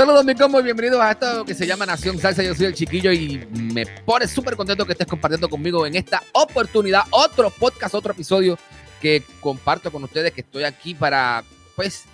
Saludos 0.00 0.24
mi 0.24 0.34
combo 0.34 0.58
y 0.58 0.62
bienvenidos 0.62 0.98
a 0.98 1.10
esto 1.10 1.44
que 1.44 1.52
se 1.52 1.66
llama 1.66 1.84
Nación 1.84 2.18
Salsa. 2.18 2.42
Yo 2.42 2.54
soy 2.54 2.64
el 2.64 2.74
chiquillo 2.74 3.12
y 3.12 3.36
me 3.52 3.84
pone 4.06 4.26
súper 4.26 4.56
contento 4.56 4.86
que 4.86 4.92
estés 4.92 5.06
compartiendo 5.06 5.46
conmigo 5.46 5.86
en 5.86 5.94
esta 5.94 6.22
oportunidad, 6.32 7.02
otro 7.10 7.50
podcast, 7.50 7.94
otro 7.94 8.14
episodio 8.14 8.56
que 8.98 9.22
comparto 9.42 9.92
con 9.92 10.02
ustedes, 10.02 10.32
que 10.32 10.40
estoy 10.40 10.64
aquí 10.64 10.94
para, 10.94 11.44
pues, 11.76 12.06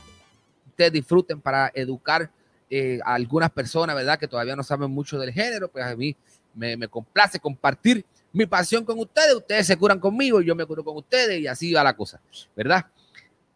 ustedes 0.66 0.94
disfruten, 0.94 1.40
para 1.40 1.70
educar 1.76 2.28
eh, 2.68 2.98
a 3.04 3.14
algunas 3.14 3.52
personas, 3.52 3.94
¿verdad? 3.94 4.18
Que 4.18 4.26
todavía 4.26 4.56
no 4.56 4.64
saben 4.64 4.90
mucho 4.90 5.16
del 5.16 5.32
género, 5.32 5.68
pues 5.68 5.84
a 5.84 5.94
mí 5.94 6.16
me, 6.56 6.76
me 6.76 6.88
complace 6.88 7.38
compartir 7.38 8.04
mi 8.32 8.46
pasión 8.46 8.84
con 8.84 8.98
ustedes, 8.98 9.32
ustedes 9.32 9.64
se 9.64 9.76
curan 9.76 10.00
conmigo 10.00 10.42
y 10.42 10.46
yo 10.46 10.56
me 10.56 10.66
curo 10.66 10.82
con 10.82 10.96
ustedes 10.96 11.38
y 11.38 11.46
así 11.46 11.72
va 11.72 11.84
la 11.84 11.94
cosa, 11.94 12.20
¿verdad? 12.56 12.84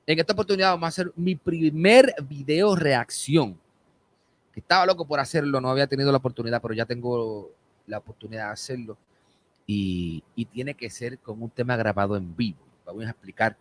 En 0.06 0.20
esta 0.20 0.34
oportunidad 0.34 0.70
vamos 0.70 0.84
a 0.84 0.88
hacer 0.90 1.12
mi 1.16 1.34
primer 1.34 2.14
video 2.28 2.76
reacción 2.76 3.58
que 4.52 4.60
estaba 4.60 4.86
loco 4.86 5.06
por 5.06 5.20
hacerlo, 5.20 5.60
no 5.60 5.70
había 5.70 5.86
tenido 5.86 6.10
la 6.10 6.18
oportunidad, 6.18 6.60
pero 6.60 6.74
ya 6.74 6.86
tengo 6.86 7.50
la 7.86 7.98
oportunidad 7.98 8.46
de 8.46 8.52
hacerlo. 8.52 8.98
Y, 9.66 10.24
y 10.34 10.46
tiene 10.46 10.74
que 10.74 10.90
ser 10.90 11.18
con 11.18 11.40
un 11.42 11.50
tema 11.50 11.76
grabado 11.76 12.16
en 12.16 12.34
vivo. 12.34 12.58
Vamos 12.84 13.06
a 13.06 13.10
explicar 13.10 13.56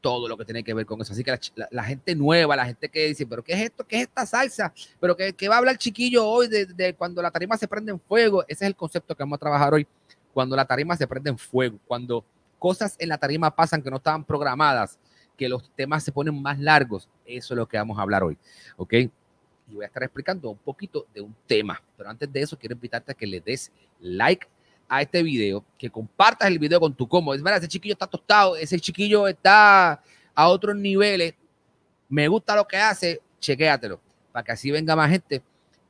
todo 0.00 0.28
lo 0.28 0.36
que 0.36 0.44
tiene 0.44 0.62
que 0.62 0.72
ver 0.74 0.86
con 0.86 1.00
eso. 1.00 1.12
Así 1.12 1.24
que 1.24 1.30
la, 1.30 1.40
la, 1.54 1.68
la, 1.70 1.84
gente 1.84 2.14
nueva, 2.14 2.56
la 2.56 2.66
gente 2.66 2.88
que 2.88 3.08
dice, 3.08 3.26
pero 3.26 3.42
¿qué 3.42 3.52
es 3.52 3.60
esto? 3.60 3.86
¿Qué 3.86 3.96
es 3.96 4.02
esta 4.02 4.24
salsa? 4.26 4.72
¿Pero 5.00 5.16
qué, 5.16 5.32
qué 5.32 5.48
va 5.48 5.56
a 5.56 5.58
hablar 5.58 5.76
chiquillo 5.78 6.26
hoy 6.26 6.48
de, 6.48 6.66
de, 6.66 6.94
cuando 6.94 7.20
la 7.22 7.30
tarima 7.30 7.56
se 7.56 7.68
prende 7.68 7.92
en 7.92 8.00
fuego? 8.00 8.42
Ese 8.42 8.64
es 8.64 8.68
el 8.68 8.76
concepto 8.76 9.14
que 9.14 9.22
vamos 9.22 9.36
a 9.36 9.40
trabajar 9.40 9.74
hoy. 9.74 9.86
Cuando 10.32 10.56
la 10.56 10.64
tarima 10.64 10.96
se 10.96 11.06
prende 11.06 11.30
en 11.30 11.38
fuego, 11.38 11.78
cuando 11.86 12.24
cosas 12.58 12.94
en 12.98 13.08
la 13.08 13.18
tarima 13.18 13.54
pasan 13.54 13.82
que 13.82 13.90
no 13.90 13.96
estaban 13.96 14.24
programadas, 14.24 14.98
que 15.36 15.48
los 15.48 15.70
temas 15.74 16.04
se 16.04 16.12
ponen 16.12 16.40
más 16.40 16.58
largos. 16.58 17.08
Eso 17.24 17.54
es 17.54 17.58
lo 17.58 17.66
que 17.66 17.76
vamos 17.76 17.98
a 17.98 18.02
hablar 18.02 18.22
hoy. 18.22 18.38
¿Ok? 18.76 18.94
Y 19.70 19.74
voy 19.74 19.84
a 19.84 19.86
estar 19.86 20.02
explicando 20.02 20.50
un 20.50 20.58
poquito 20.58 21.06
de 21.14 21.20
un 21.20 21.34
tema. 21.46 21.80
Pero 21.96 22.10
antes 22.10 22.30
de 22.32 22.42
eso, 22.42 22.58
quiero 22.58 22.74
invitarte 22.74 23.12
a 23.12 23.14
que 23.14 23.26
le 23.26 23.40
des 23.40 23.70
like 24.00 24.46
a 24.88 25.02
este 25.02 25.22
video, 25.22 25.64
que 25.78 25.88
compartas 25.88 26.48
el 26.48 26.58
video 26.58 26.80
con 26.80 26.92
tu 26.94 27.06
combo. 27.06 27.32
Es 27.32 27.42
verdad, 27.42 27.60
ese 27.60 27.68
chiquillo 27.68 27.92
está 27.92 28.06
tostado, 28.06 28.56
ese 28.56 28.78
chiquillo 28.80 29.28
está 29.28 30.02
a 30.34 30.48
otros 30.48 30.74
niveles. 30.74 31.34
Me 32.08 32.26
gusta 32.26 32.56
lo 32.56 32.66
que 32.66 32.76
hace, 32.76 33.20
chequéatelo, 33.38 34.00
para 34.32 34.44
que 34.44 34.52
así 34.52 34.70
venga 34.70 34.96
más 34.96 35.08
gente 35.10 35.42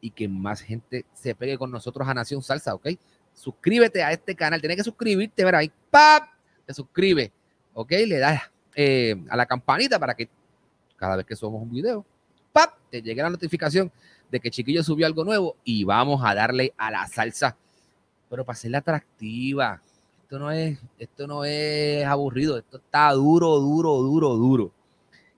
y 0.02 0.10
que 0.10 0.28
más 0.28 0.60
gente 0.60 1.06
se 1.14 1.34
pegue 1.34 1.56
con 1.56 1.70
nosotros 1.70 2.06
a 2.06 2.12
Nación 2.12 2.42
Salsa, 2.42 2.74
¿ok? 2.74 2.88
Suscríbete 3.32 4.02
a 4.02 4.12
este 4.12 4.34
canal, 4.34 4.60
tienes 4.60 4.76
que 4.76 4.84
suscribirte, 4.84 5.44
ver 5.44 5.54
ahí, 5.54 5.72
¡pap! 5.90 6.28
Te 6.66 6.74
suscribe, 6.74 7.32
¿ok? 7.72 7.90
Le 8.06 8.18
das 8.18 8.42
eh, 8.74 9.16
a 9.30 9.36
la 9.36 9.46
campanita 9.46 9.98
para 9.98 10.14
que 10.14 10.28
cada 10.96 11.16
vez 11.16 11.24
que 11.24 11.34
subamos 11.34 11.62
un 11.62 11.70
video, 11.70 12.04
¡pap! 12.52 12.74
Te 12.90 13.02
llegue 13.02 13.22
la 13.22 13.30
notificación 13.30 13.90
de 14.30 14.40
que 14.40 14.50
Chiquillo 14.50 14.82
subió 14.82 15.06
algo 15.06 15.24
nuevo 15.24 15.56
y 15.64 15.84
vamos 15.84 16.22
a 16.24 16.34
darle 16.34 16.72
a 16.76 16.90
la 16.90 17.06
salsa, 17.06 17.56
pero 18.28 18.44
para 18.44 18.54
hacerla 18.54 18.78
atractiva. 18.78 19.80
Esto 20.22 20.38
no 20.38 20.50
es, 20.52 20.78
esto 20.98 21.26
no 21.26 21.44
es 21.44 22.04
aburrido, 22.06 22.56
esto 22.58 22.76
está 22.76 23.12
duro, 23.12 23.58
duro, 23.58 23.96
duro, 23.96 24.36
duro. 24.36 24.72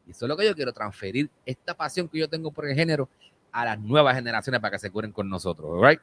Y 0.06 0.10
eso 0.10 0.26
es 0.26 0.28
lo 0.28 0.36
que 0.36 0.44
yo 0.44 0.54
quiero 0.54 0.72
transferir, 0.72 1.30
esta 1.46 1.74
pasión 1.74 2.08
que 2.08 2.18
yo 2.18 2.28
tengo 2.28 2.50
por 2.50 2.68
el 2.68 2.74
género 2.74 3.08
a 3.50 3.64
las 3.64 3.78
nuevas 3.78 4.14
generaciones 4.14 4.60
para 4.60 4.72
que 4.72 4.78
se 4.78 4.90
curen 4.90 5.12
con 5.12 5.28
nosotros, 5.28 5.80
¿right? 5.80 6.00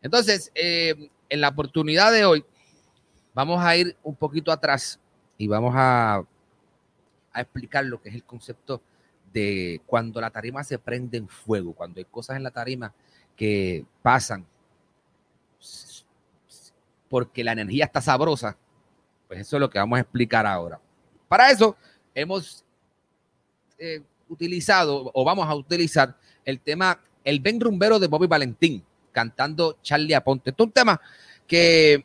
Entonces, 0.00 0.50
eh, 0.54 1.10
en 1.28 1.40
la 1.40 1.48
oportunidad 1.48 2.12
de 2.12 2.24
hoy, 2.24 2.44
vamos 3.34 3.64
a 3.64 3.76
ir 3.76 3.96
un 4.02 4.14
poquito 4.14 4.52
atrás 4.52 5.00
y 5.38 5.48
vamos 5.48 5.74
a 5.76 6.24
explicar 7.34 7.84
lo 7.84 8.00
que 8.00 8.10
es 8.10 8.14
el 8.14 8.24
concepto 8.24 8.82
de 9.32 9.80
cuando 9.86 10.20
la 10.20 10.30
tarima 10.30 10.64
se 10.64 10.78
prende 10.78 11.18
en 11.18 11.28
fuego, 11.28 11.72
cuando 11.74 11.98
hay 11.98 12.04
cosas 12.04 12.36
en 12.36 12.42
la 12.42 12.50
tarima 12.50 12.92
que 13.36 13.84
pasan 14.02 14.46
porque 17.08 17.44
la 17.44 17.52
energía 17.52 17.84
está 17.84 18.00
sabrosa, 18.00 18.56
pues 19.28 19.40
eso 19.40 19.56
es 19.56 19.60
lo 19.60 19.68
que 19.68 19.78
vamos 19.78 19.98
a 19.98 20.00
explicar 20.00 20.46
ahora. 20.46 20.80
Para 21.28 21.50
eso 21.50 21.76
hemos 22.14 22.64
eh, 23.78 24.00
utilizado 24.30 25.10
o 25.12 25.24
vamos 25.24 25.46
a 25.46 25.54
utilizar 25.54 26.16
el 26.42 26.60
tema 26.60 26.98
El 27.22 27.40
Ben 27.40 27.60
Rumbero 27.60 27.98
de 27.98 28.06
Bobby 28.06 28.26
Valentín, 28.26 28.82
cantando 29.12 29.76
Charlie 29.82 30.14
Aponte. 30.14 30.50
Esto 30.50 30.62
es 30.62 30.66
un 30.68 30.72
tema 30.72 31.00
que, 31.46 32.04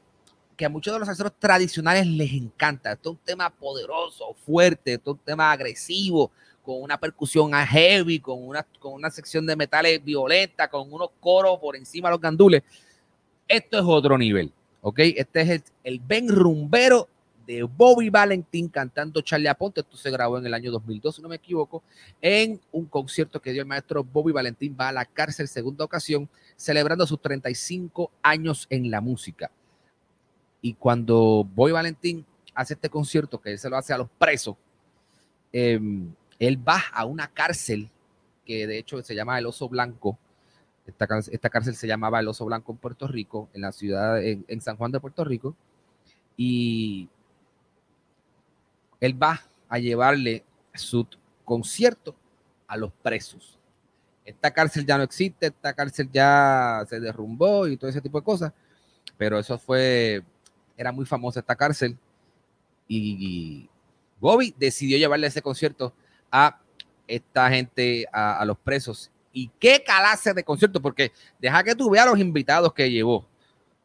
que 0.58 0.66
a 0.66 0.70
muchos 0.70 0.94
de 0.94 1.00
los 1.00 1.08
salseros 1.08 1.34
tradicionales 1.40 2.06
les 2.06 2.34
encanta. 2.34 2.92
Esto 2.92 3.12
es 3.12 3.16
un 3.18 3.24
tema 3.24 3.50
poderoso, 3.50 4.34
fuerte, 4.46 4.96
esto 4.96 5.12
es 5.12 5.18
un 5.20 5.24
tema 5.24 5.54
agresivo, 5.54 6.32
con 6.68 6.82
una 6.82 7.00
percusión 7.00 7.56
a 7.56 7.66
heavy, 7.66 8.20
con 8.20 8.46
una, 8.46 8.62
con 8.82 8.92
una 8.92 9.10
sección 9.10 9.46
de 9.46 9.56
metales 9.56 10.04
violenta, 10.04 10.68
con 10.68 10.92
unos 10.92 11.12
coros 11.22 11.60
por 11.60 11.78
encima 11.78 12.10
de 12.10 12.16
los 12.16 12.20
gandules. 12.20 12.62
Esto 13.48 13.78
es 13.78 13.86
otro 13.88 14.18
nivel, 14.18 14.52
¿ok? 14.82 15.00
Este 15.16 15.40
es 15.44 15.64
el, 15.82 16.02
Ben 16.02 16.28
Rumbero 16.28 17.08
de 17.46 17.64
Bobby 17.64 18.10
Valentín 18.10 18.68
cantando 18.68 19.22
Charlie 19.22 19.48
Aponte. 19.48 19.80
Esto 19.80 19.96
se 19.96 20.12
grabó 20.12 20.40
en 20.40 20.46
el 20.46 20.54
año 20.54 20.70
2002, 20.70 21.16
si 21.16 21.22
no 21.22 21.30
me 21.30 21.38
equivoco, 21.38 21.84
en 22.22 22.60
un 22.74 22.86
concierto 22.88 23.42
que 23.42 23.54
dio 23.54 23.62
el 23.62 23.68
maestro 23.70 24.04
Bobby 24.04 24.34
Valentín. 24.34 24.76
Va 24.78 24.90
a 24.90 24.92
la 24.92 25.06
cárcel 25.06 25.48
segunda 25.48 25.86
ocasión, 25.86 26.28
celebrando 26.58 27.08
sus 27.08 27.22
35 27.22 28.12
años 28.22 28.68
en 28.70 28.92
la 28.92 29.00
música. 29.00 29.52
Y 30.62 30.74
cuando 30.74 31.48
Bobby 31.56 31.72
Valentín 31.72 32.26
hace 32.54 32.74
este 32.74 32.90
concierto, 32.90 33.40
que 33.40 33.54
él 33.54 33.58
se 33.58 33.70
lo 33.70 33.78
hace 33.78 33.94
a 33.94 34.00
los 34.00 34.10
presos, 34.20 34.58
eh, 35.54 35.80
él 36.40 36.68
va 36.68 36.84
a 36.94 37.06
una 37.06 37.28
cárcel 37.28 37.90
que 38.46 38.68
de 38.68 38.78
hecho 38.78 39.02
se 39.04 39.16
llama 39.16 39.38
El 39.38 39.46
Oso 39.46 39.68
Blanco. 39.68 40.18
Esta, 40.86 41.50
cárcel 41.50 41.76
se 41.76 41.88
llamaba 41.88 42.20
El 42.20 42.30
Oso 42.30 42.46
Blanco 42.46 42.72
en 42.72 42.78
Puerto 42.78 43.08
Rico, 43.08 43.50
en 43.54 43.62
la 43.62 43.72
ciudad, 43.74 44.24
en, 44.24 44.46
en 44.48 44.62
San 44.62 44.78
Juan 44.78 44.92
de 44.92 45.02
Puerto 45.02 45.26
Rico. 45.26 45.56
Y 46.38 47.10
él 49.02 49.22
va 49.22 49.42
a 49.68 49.80
llevarle 49.80 50.46
su 50.74 51.06
concierto 51.44 52.16
a 52.68 52.78
los 52.78 52.92
presos. 52.94 53.60
Esta 54.24 54.52
cárcel 54.52 54.86
ya 54.86 54.98
no 54.98 55.04
existe, 55.04 55.48
esta 55.48 55.74
cárcel 55.74 56.10
ya 56.12 56.86
se 56.88 57.00
derrumbó 57.00 57.68
y 57.68 57.78
todo 57.78 57.90
ese 57.90 58.02
tipo 58.02 58.20
de 58.20 58.26
cosas, 58.26 58.54
pero 59.18 59.40
eso 59.40 59.58
fue, 59.58 60.24
era 60.76 60.92
muy 60.92 61.06
famosa 61.06 61.40
esta 61.40 61.56
cárcel 61.56 61.98
y 62.90 63.70
Bobby 64.20 64.54
decidió 64.58 64.98
llevarle 64.98 65.28
ese 65.28 65.42
concierto 65.42 65.94
a 66.32 66.60
esta 67.08 67.50
gente, 67.50 68.06
a, 68.12 68.44
los 68.46 68.58
presos. 68.58 69.12
Y 69.32 69.50
qué 69.60 69.84
clase 69.84 70.34
de 70.34 70.44
concierto, 70.44 70.82
porque 70.82 71.12
deja 71.40 71.64
que 71.64 71.76
tú 71.76 71.90
veas 71.90 72.06
los 72.06 72.20
invitados 72.20 72.74
que 72.74 72.90
llevó. 72.90 73.26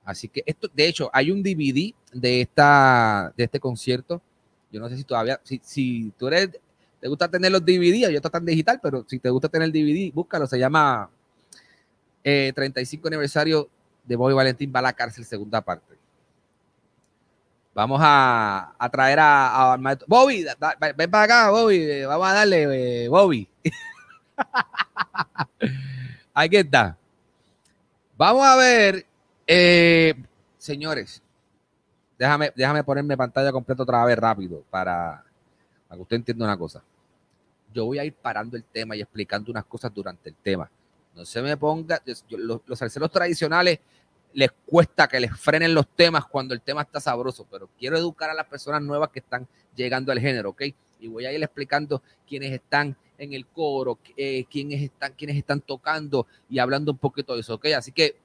Así 0.05 0.29
que 0.29 0.43
esto, 0.47 0.69
de 0.73 0.89
hecho, 0.89 1.11
hay 1.13 1.31
un 1.31 1.43
DVD 1.43 1.95
de, 2.13 2.41
esta, 2.41 3.33
de 3.37 3.45
este 3.45 3.61
concierto. 3.61 4.21
Yo 4.71 4.81
no 4.81 4.89
sé 4.89 4.97
si 4.97 5.05
todavía, 5.05 5.41
si, 5.45 5.61
si 5.63 6.13
tú 6.17 6.29
eres, 6.29 6.51
te 7.01 7.09
gusta 7.09 7.29
tener 7.29 7.53
los 7.53 7.65
DVD, 7.65 8.11
yo 8.11 8.17
estoy 8.17 8.31
tan 8.31 8.45
digital, 8.45 8.81
pero 8.83 9.05
si 9.07 9.19
te 9.19 9.31
gusta 9.31 9.49
tener 9.49 9.67
el 9.67 9.73
DVD, 9.73 10.13
búscalo, 10.13 10.47
se 10.47 10.59
llama 10.59 11.11
eh, 12.25 12.53
35 12.55 13.09
aniversario 13.09 13.69
de 14.05 14.17
Bobby 14.17 14.35
Valentín 14.35 14.73
va 14.75 14.81
a 14.81 14.83
la 14.83 14.93
cárcel, 14.93 15.25
segunda 15.25 15.61
parte. 15.61 16.02
Vamos 17.75 18.01
a, 18.03 18.75
a 18.79 18.89
traer 18.91 19.19
a, 19.21 19.77
Bobby, 20.07 20.45
da- 20.45 20.77
ven 20.95 21.11
para 21.11 21.25
acá, 21.25 21.51
Bobby. 21.51 21.77
eh, 21.83 22.07
Vamos 22.07 22.29
a 22.29 22.33
darle, 22.35 23.05
eh, 23.05 23.09
Bobby. 23.09 23.49
Aquí 26.35 26.57
está. 26.57 26.97
Vamos 28.17 28.45
a 28.47 28.57
ver, 28.57 29.07
eh, 29.47 30.15
señores. 30.59 31.23
Déjame, 32.19 32.53
déjame 32.55 32.85
ponerme 32.85 33.17
pantalla 33.17 33.51
completa 33.51 33.83
otra 33.83 34.05
vez 34.05 34.17
rápido 34.19 34.63
para, 34.71 35.25
que 35.91 35.97
usted 35.97 36.17
entienda 36.17 36.45
una 36.45 36.57
cosa. 36.57 36.83
Yo 37.73 37.87
voy 37.87 37.99
a 37.99 38.05
ir 38.05 38.15
parando 38.15 38.57
el 38.57 38.65
tema 38.65 38.95
y 38.95 39.01
explicando 39.01 39.51
unas 39.51 39.65
cosas 39.65 39.93
durante 39.93 40.29
el 40.29 40.37
tema. 40.37 40.71
No 41.15 41.25
se 41.25 41.43
me 41.43 41.57
ponga, 41.57 42.01
los, 42.31 42.61
los 42.67 43.11
tradicionales 43.11 43.81
les 44.35 44.51
cuesta 44.67 45.09
que 45.09 45.21
les 45.21 45.39
frenen 45.39 45.75
los 45.75 45.87
temas 45.89 46.27
cuando 46.27 46.55
el 46.55 46.61
tema 46.61 46.83
está 46.83 47.01
sabroso, 47.01 47.47
pero 47.51 47.69
quiero 47.79 47.97
educar 47.97 48.31
a 48.31 48.35
las 48.35 48.47
personas 48.47 48.83
nuevas 48.83 49.11
que 49.11 49.21
están 49.21 49.47
llegando 49.75 50.13
al 50.13 50.21
género, 50.21 50.51
¿ok? 50.51 50.63
Y 51.01 51.09
voy 51.09 51.27
a 51.27 51.33
ir 51.33 51.43
explicando 51.43 52.03
quiénes 52.27 52.53
están 52.53 52.97
en 53.19 53.33
el 53.33 53.47
coro, 53.47 53.99
eh, 54.17 54.45
quiénes, 54.51 54.83
están, 54.83 55.13
quiénes 55.13 55.37
están 55.37 55.61
tocando 55.61 56.27
y 56.49 56.59
hablando 56.59 56.93
un 56.93 56.99
poquito 56.99 57.35
de 57.35 57.41
eso, 57.41 57.55
¿ok? 57.55 57.67
Así 57.77 57.93
que 57.93 58.17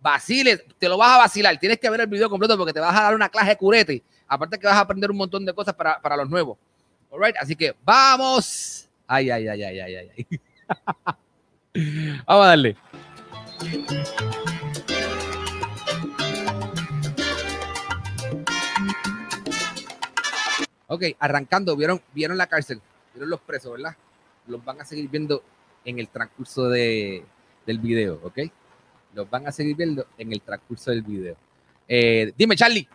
vaciles, 0.00 0.64
te 0.78 0.88
lo 0.88 0.96
vas 0.96 1.16
a 1.16 1.18
vacilar, 1.18 1.58
tienes 1.58 1.78
que 1.78 1.88
ver 1.88 2.00
el 2.00 2.06
video 2.06 2.28
completo 2.28 2.56
porque 2.56 2.72
te 2.72 2.80
vas 2.80 2.94
a 2.96 3.02
dar 3.02 3.14
una 3.14 3.28
clase 3.28 3.50
de 3.50 3.56
curete, 3.56 4.02
aparte 4.26 4.58
que 4.58 4.66
vas 4.66 4.76
a 4.76 4.80
aprender 4.80 5.10
un 5.10 5.16
montón 5.16 5.44
de 5.44 5.54
cosas 5.54 5.74
para, 5.74 6.00
para 6.00 6.16
los 6.16 6.28
nuevos, 6.28 6.58
all 7.10 7.22
right? 7.22 7.36
Así 7.38 7.56
que 7.56 7.74
vamos. 7.84 8.88
Ay, 9.06 9.30
ay, 9.30 9.48
ay, 9.48 9.62
ay, 9.62 9.80
ay, 9.80 10.10
ay. 10.16 10.26
vamos 12.26 12.44
a 12.44 12.48
darle. 12.48 12.76
Ok, 20.92 21.04
arrancando, 21.20 21.74
vieron, 21.74 22.02
vieron 22.12 22.36
la 22.36 22.46
cárcel, 22.46 22.78
vieron 23.14 23.30
los 23.30 23.40
presos, 23.40 23.72
¿verdad? 23.72 23.96
Los 24.46 24.62
van 24.62 24.78
a 24.78 24.84
seguir 24.84 25.08
viendo 25.08 25.42
en 25.86 25.98
el 25.98 26.06
transcurso 26.08 26.68
de, 26.68 27.24
del 27.64 27.78
video, 27.78 28.20
¿ok? 28.22 28.40
Los 29.14 29.30
van 29.30 29.46
a 29.46 29.52
seguir 29.52 29.74
viendo 29.74 30.06
en 30.18 30.34
el 30.34 30.42
transcurso 30.42 30.90
del 30.90 31.00
video. 31.00 31.34
Eh, 31.88 32.34
dime, 32.36 32.56
Charlie. 32.56 32.86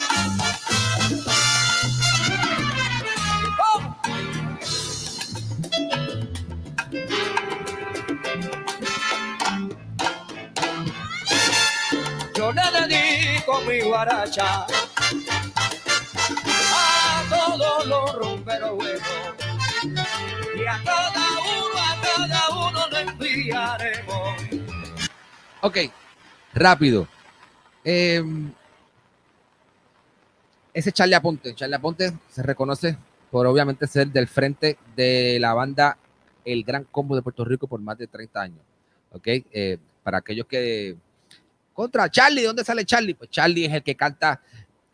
Yo 12.35 12.51
le 12.51 12.61
dedico 12.88 13.61
mi 13.61 13.81
guaracha 13.81 14.67
y 20.56 20.65
a 20.65 20.81
cada 20.83 21.25
uno, 21.39 21.77
a 21.80 22.01
cada 22.01 22.50
uno 22.69 22.88
le 22.92 23.01
enviaremos. 23.01 24.42
Ok, 25.62 25.77
rápido. 26.54 27.07
Eh, 27.83 28.24
ese 30.74 30.92
Charlie 30.92 31.15
Aponte, 31.15 31.56
Charlie 31.56 31.75
Aponte 31.75 32.13
se 32.30 32.44
reconoce 32.44 32.98
por 33.31 33.48
obviamente 33.48 33.88
ser 33.88 34.07
del 34.07 34.27
frente 34.27 34.77
de 34.95 35.38
la 35.39 35.54
banda 35.54 35.98
El 36.45 36.63
Gran 36.63 36.83
Combo 36.83 37.15
de 37.15 37.21
Puerto 37.21 37.44
Rico 37.44 37.68
por 37.68 37.81
más 37.81 37.98
de 37.98 38.07
30 38.07 38.42
años. 38.42 38.59
Ok, 39.12 39.27
eh, 39.27 39.77
para 40.04 40.19
aquellos 40.19 40.45
que. 40.48 40.95
Contra 41.74 42.09
Charlie, 42.09 42.42
¿de 42.42 42.48
dónde 42.48 42.63
sale 42.63 42.86
Charlie? 42.86 43.13
Pues 43.13 43.30
Charlie 43.30 43.65
es 43.65 43.74
el 43.74 43.83
que 43.83 43.95
canta 43.95 44.42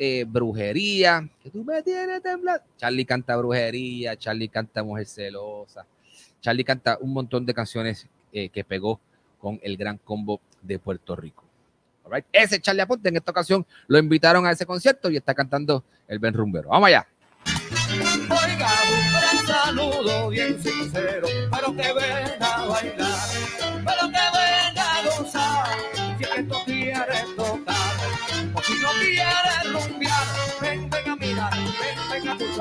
eh, 0.05 0.25
brujería. 0.25 1.29
Que 1.41 1.49
tú 1.49 1.63
me 1.63 1.81
tienes 1.81 2.21
temblando. 2.21 2.61
Charlie 2.77 3.05
canta 3.05 3.37
brujería, 3.37 4.17
Charlie 4.17 4.49
canta 4.49 4.83
mujer 4.83 5.05
celosa. 5.05 5.85
Charlie 6.41 6.65
canta 6.65 6.97
un 6.99 7.13
montón 7.13 7.45
de 7.45 7.53
canciones 7.53 8.05
eh, 8.33 8.49
que 8.49 8.65
pegó 8.65 8.99
con 9.39 9.61
el 9.63 9.77
gran 9.77 9.97
combo 9.97 10.41
de 10.61 10.77
Puerto 10.77 11.15
Rico. 11.15 11.45
All 12.03 12.11
right. 12.15 12.25
Ese 12.33 12.59
Charlie 12.59 12.81
Aponte 12.81 13.07
en 13.07 13.15
esta 13.15 13.31
ocasión 13.31 13.65
lo 13.87 13.97
invitaron 13.97 14.45
a 14.45 14.51
ese 14.51 14.65
concierto 14.65 15.09
y 15.09 15.15
está 15.15 15.33
cantando 15.33 15.85
el 16.09 16.19
Ben 16.19 16.33
Rumbero. 16.33 16.67
Vamos 16.67 16.87
allá. 16.87 17.07
Oiga, 18.29 18.69
un 19.31 19.47
saludo 19.47 20.29
bien 20.29 20.61
sincero, 20.61 21.27
pero 21.49 21.73
que 21.73 21.93
venga 21.93 22.22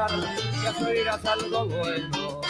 gozar, 0.03 0.19
y 0.63 0.67
así 0.67 0.85
oirás 0.85 1.25
algo 1.25 1.67
bueno. 1.67 2.41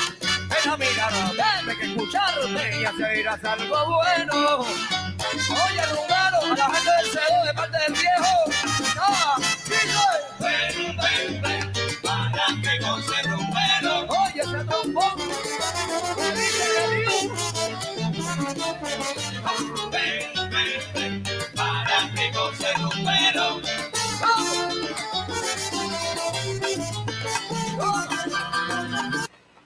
En 0.64 0.70
la 0.70 0.76
mirada 0.76 1.32
tienes 1.60 1.78
que 1.78 1.86
escucharte 1.86 2.80
y 2.80 2.84
así 2.84 3.02
oirás 3.02 3.44
algo 3.44 3.86
bueno. 3.86 4.58
Oye, 4.60 5.86
rumano, 5.86 6.52
a 6.52 6.56
la 6.56 6.70
gente 6.70 6.90
del 6.90 7.06
cedo 7.10 7.46
de 7.46 7.54
parte 7.54 7.78
del 7.78 7.92
viejo. 7.92 8.51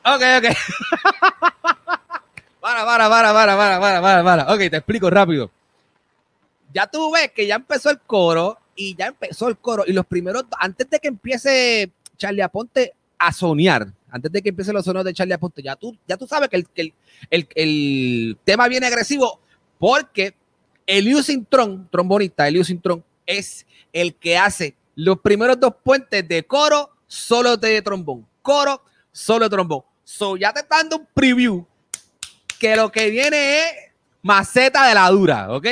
Ok, 0.07 0.23
ok. 0.39 0.45
para, 2.61 2.85
para, 2.85 3.09
para, 3.09 3.33
para, 3.33 3.57
para, 3.57 3.81
para, 3.81 4.01
para, 4.01 4.25
para. 4.25 4.55
Ok, 4.55 4.59
te 4.71 4.77
explico 4.77 5.11
rápido. 5.11 5.51
Ya 6.73 6.87
tú 6.87 7.11
ves 7.11 7.33
que 7.33 7.47
ya 7.47 7.57
empezó 7.57 7.91
el 7.91 7.99
coro 8.01 8.57
y 8.77 8.95
ya 8.95 9.07
empezó 9.07 9.49
el 9.49 9.59
coro 9.59 9.83
y 9.85 9.93
los 9.93 10.07
primeros, 10.07 10.45
antes 10.61 10.89
de 10.89 11.01
que 11.01 11.09
empiece 11.09 11.91
Charlie 12.17 12.43
Aponte 12.43 12.95
a 13.19 13.33
soñar, 13.33 13.89
antes 14.11 14.31
de 14.31 14.43
que 14.43 14.51
empiece 14.51 14.73
los 14.73 14.85
sonidos 14.85 15.07
de 15.07 15.15
Charlie 15.15 15.35
Aponte, 15.35 15.63
ya 15.63 15.75
tú, 15.75 15.97
ya 16.07 16.17
tú 16.17 16.27
sabes 16.29 16.49
que 16.49 16.57
el, 16.57 16.69
que 16.69 16.83
el, 16.83 16.95
el, 17.31 17.49
el 17.55 18.39
tema 18.45 18.69
viene 18.69 18.87
agresivo 18.87 19.41
porque 19.79 20.35
Eliu 20.87 21.21
Cintrón, 21.23 21.89
trombonista, 21.91 22.47
Eliu 22.47 22.63
Cintrón, 22.63 23.03
es 23.27 23.67
el 23.93 24.15
que 24.15 24.39
hace 24.39 24.77
los 24.95 25.19
primeros 25.19 25.59
dos 25.59 25.75
puentes 25.83 26.27
de 26.29 26.45
coro 26.45 26.91
solo 27.09 27.57
de 27.57 27.83
trombón. 27.83 28.27
Coro, 28.43 28.83
solo 29.11 29.47
de 29.47 29.51
trombón. 29.51 29.83
So, 30.09 30.37
ya 30.37 30.53
te 30.53 30.61
está 30.61 30.77
dando 30.77 30.99
un 30.99 31.09
preview 31.13 31.67
que 32.61 32.77
lo 32.77 32.93
que 32.93 33.11
viene 33.11 33.59
es 33.59 33.67
maceta 34.23 34.87
de 34.87 34.95
la 34.95 35.11
dura, 35.11 35.53
¿ok? 35.53 35.67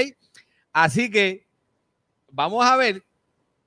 Así 0.72 1.08
que 1.08 1.46
vamos 2.32 2.66
a 2.66 2.76
ver 2.76 3.04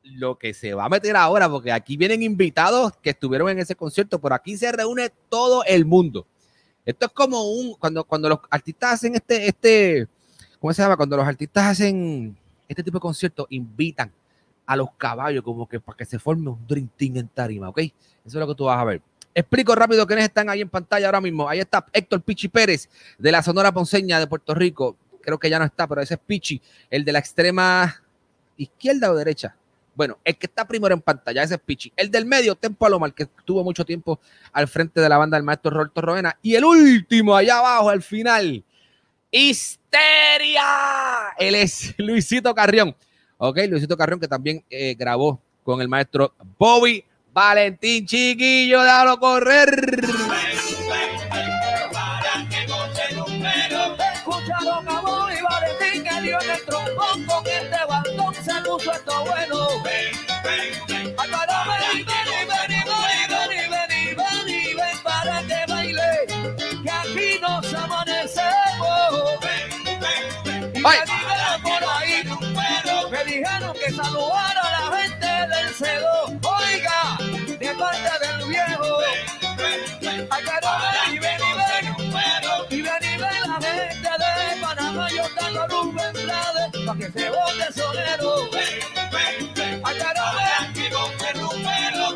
lo 0.03 0.38
que 0.38 0.53
se 0.53 0.74
va 0.74 0.84
a 0.84 0.89
meter 0.89 1.15
ahora, 1.15 1.50
porque 1.50 1.72
aquí 1.72 1.96
vienen 1.96 2.22
invitados 2.22 2.92
que 3.01 3.12
estuvieron 3.12 3.48
en 3.48 3.60
ese 3.60 3.77
concierto, 3.77 4.20
pero 4.20 4.36
aquí 4.36 4.58
se 4.58 4.70
reúne 4.70 5.10
todo 5.30 5.63
el 5.63 5.86
mundo. 5.86 6.27
Esto 6.86 7.06
es 7.06 7.12
como 7.13 7.50
un, 7.50 7.75
cuando, 7.75 8.03
cuando 8.03 8.27
los 8.27 8.39
artistas 8.50 8.96
hacen 8.96 9.15
este, 9.15 9.48
este, 9.48 10.06
¿cómo 10.60 10.74
se 10.74 10.82
llama? 10.82 10.98
Cuando 10.98 11.15
los 11.15 11.25
artistas 11.25 11.63
hacen 11.63 12.38
este 12.68 12.84
tipo 12.84 12.98
de 12.98 13.01
conciertos, 13.01 13.48
invitan 13.51 14.12
a 14.65 14.75
los 14.75 14.92
caballos 14.98 15.46
como 15.46 15.65
que 15.65 15.80
para 15.80 15.98
que 15.98 16.03
se 16.03 16.20
forme 16.20 16.50
un 16.50 16.89
team 16.98 17.15
en 17.15 17.30
tarima, 17.30 17.70
¿ok? 17.70 17.80
Eso 17.80 17.94
es 18.25 18.34
lo 18.34 18.48
que 18.48 18.56
tú 18.56 18.65
vas 18.65 18.82
a 18.82 18.84
ver. 18.84 19.01
Explico 19.38 19.75
rápido 19.75 20.08
quiénes 20.08 20.25
están 20.25 20.50
ahí 20.50 20.62
en 20.62 20.70
pantalla 20.70 21.06
ahora 21.06 21.22
mismo. 21.22 21.48
Ahí 21.48 21.60
está 21.60 21.86
Héctor 21.94 22.24
Pichi 22.24 22.48
Pérez 22.48 22.89
de 23.20 23.32
la 23.32 23.44
Sonora 23.44 23.72
Ponceña 23.72 24.20
de 24.20 24.25
Puerto 24.25 24.56
Rico. 24.56 24.98
Creo 25.22 25.38
que 25.38 25.48
ya 25.48 25.60
no 25.60 25.65
está, 25.65 25.86
pero 25.86 26.01
ese 26.01 26.15
es 26.15 26.20
Pichi, 26.25 26.60
el 26.89 27.06
de 27.06 27.12
la 27.12 27.20
extrema 27.20 28.01
izquierda 28.58 29.12
o 29.12 29.15
derecha. 29.15 29.56
Bueno, 29.94 30.17
el 30.24 30.38
que 30.38 30.48
está 30.48 30.67
primero 30.67 30.96
en 30.96 31.01
pantalla, 31.01 31.44
ese 31.44 31.53
es 31.53 31.62
Pichi. 31.63 31.94
El 31.96 32.10
del 32.10 32.25
medio, 32.25 32.56
Tempo 32.56 32.88
Alomar, 32.88 33.13
que 33.13 33.24
estuvo 33.24 33.63
mucho 33.63 33.86
tiempo 33.86 34.20
al 34.53 34.67
frente 34.67 35.01
de 35.01 35.08
la 35.08 35.20
banda 35.20 35.38
del 35.38 35.44
maestro 35.44 35.70
Roberto 35.70 36.01
Roena. 36.01 36.36
Y 36.41 36.56
el 36.56 36.65
último, 36.65 37.36
allá 37.36 37.60
abajo, 37.60 37.91
al 37.91 38.01
final, 38.01 38.63
Histeria. 39.29 40.63
Él 41.38 41.53
es 41.53 41.94
Luisito 42.00 42.56
Carrión. 42.56 42.96
Ok, 43.38 43.60
Luisito 43.70 43.96
Carrión, 43.96 44.20
que 44.20 44.27
también 44.27 44.65
eh, 44.67 44.96
grabó 44.98 45.39
con 45.63 45.79
el 45.79 45.88
maestro 45.88 46.34
Bobby 46.58 47.06
Valentín 47.38 48.08
Chiquillo, 48.08 48.82
déjalo 48.82 49.20
correr. 49.20 49.70
Para 51.94 52.50
que 52.50 52.65
goce 52.65 53.15
rumbero. 53.15 53.96
Escucharon 54.12 54.89
a 54.89 55.01
Bobby 55.01 55.36
Valentín 55.48 56.03
que 56.03 56.22
dio 56.24 56.41
en 56.41 56.50
el 56.50 56.65
trombón 56.65 57.25
con 57.27 57.46
este 57.46 57.77
baldón 57.88 58.34
se 58.34 58.62
puso 58.67 58.91
esto 58.91 59.25
bueno. 59.25 59.67
Ven, 59.84 60.13
ven, 60.44 60.87
parte 77.77 78.27
del 78.27 78.48
viejo. 78.48 79.00
Ay, 80.29 80.43
ven 80.50 81.13
y 81.13 81.19
ven 81.19 81.41
y 81.41 81.53
ven. 81.60 81.86
Y 82.69 82.81
ven 82.81 83.03
y 83.03 83.17
ven 83.17 83.41
la 83.48 83.60
gente 83.62 84.10
de 84.22 84.62
Panamá. 84.62 85.07
Yo 85.10 85.24
tengo 85.39 85.67
Rubén 85.67 86.13
Blades 86.13 86.86
pa' 86.86 86.96
que 86.96 87.12
se 87.12 87.29
bote 87.29 87.74
sonero. 87.74 88.50
Ay, 88.53 89.51
ven. 89.55 89.81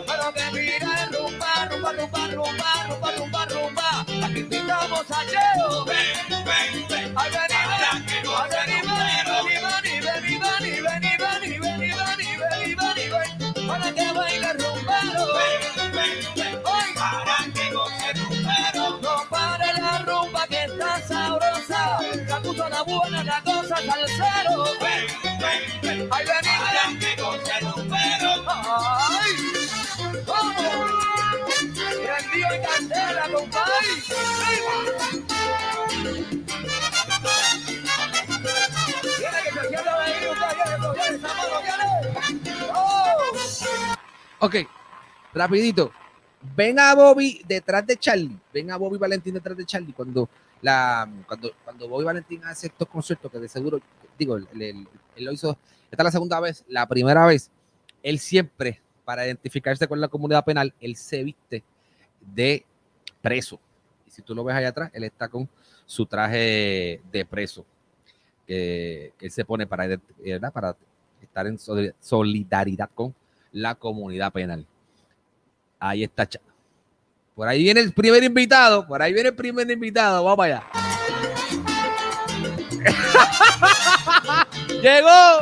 Pero 0.07 0.33
que 0.33 0.45
mira 0.53 1.05
rumba, 1.11 1.65
rumba, 1.69 1.91
rumba, 1.93 2.27
rumba, 2.27 2.87
rumba, 2.87 3.11
rumba, 3.17 3.45
rumba. 3.45 4.05
Aquí 4.25 4.39
invitamos 4.39 5.05
a 5.11 5.25
Cheo. 5.25 5.85
Ay, 26.11 26.25
Benita. 26.25 27.91
Ay, 27.91 29.33
vamos. 30.35 30.71
Prendió. 32.05 32.47
Ok, 44.39 44.55
rapidito. 45.33 45.91
Ven 46.55 46.79
a 46.79 46.95
Bobby 46.95 47.41
detrás 47.47 47.85
de 47.85 47.95
Charlie. 47.97 48.37
Ven 48.51 48.71
a 48.71 48.77
Bobby 48.77 48.97
Valentín 48.97 49.35
detrás 49.35 49.55
de 49.55 49.65
Charlie. 49.65 49.93
Cuando, 49.93 50.27
la, 50.61 51.07
cuando, 51.27 51.51
cuando 51.63 51.87
Bobby 51.87 52.05
Valentín 52.05 52.43
hace 52.45 52.67
estos 52.67 52.87
conciertos, 52.87 53.31
que 53.31 53.37
de 53.37 53.47
seguro, 53.47 53.79
digo, 54.17 54.37
el, 54.37 54.47
el, 54.53 54.61
el 54.61 54.87
él 55.15 55.25
lo 55.25 55.31
hizo, 55.31 55.57
esta 55.89 56.03
es 56.03 56.05
la 56.05 56.11
segunda 56.11 56.39
vez, 56.39 56.63
la 56.67 56.87
primera 56.87 57.25
vez, 57.25 57.49
él 58.03 58.19
siempre, 58.19 58.81
para 59.05 59.25
identificarse 59.25 59.87
con 59.87 59.99
la 59.99 60.07
comunidad 60.07 60.43
penal, 60.45 60.73
él 60.79 60.95
se 60.95 61.23
viste 61.23 61.63
de 62.33 62.65
preso. 63.21 63.59
Y 64.07 64.11
si 64.11 64.21
tú 64.21 64.33
lo 64.35 64.43
ves 64.43 64.55
allá 64.55 64.69
atrás, 64.69 64.89
él 64.93 65.03
está 65.03 65.27
con 65.27 65.47
su 65.85 66.05
traje 66.05 67.01
de 67.11 67.25
preso 67.29 67.65
él 68.53 69.31
se 69.31 69.45
pone 69.45 69.65
para, 69.65 69.85
estar 71.21 71.47
en 71.47 71.57
soli- 71.57 71.93
solidaridad 71.99 72.89
con 72.93 73.15
la 73.53 73.75
comunidad 73.75 74.31
penal. 74.33 74.65
Ahí 75.79 76.03
está. 76.03 76.27
Por 77.35 77.47
ahí 77.47 77.63
viene 77.63 77.79
el 77.79 77.93
primer 77.93 78.23
invitado. 78.23 78.85
Por 78.85 79.01
ahí 79.01 79.13
viene 79.13 79.29
el 79.29 79.35
primer 79.35 79.69
invitado. 79.71 80.23
Vamos 80.23 80.45
allá. 80.45 80.63
Llegó. 84.81 85.39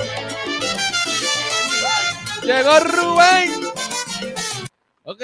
Llegó 2.43 2.79
Rubén. 2.79 3.51
Ok. 5.03 5.21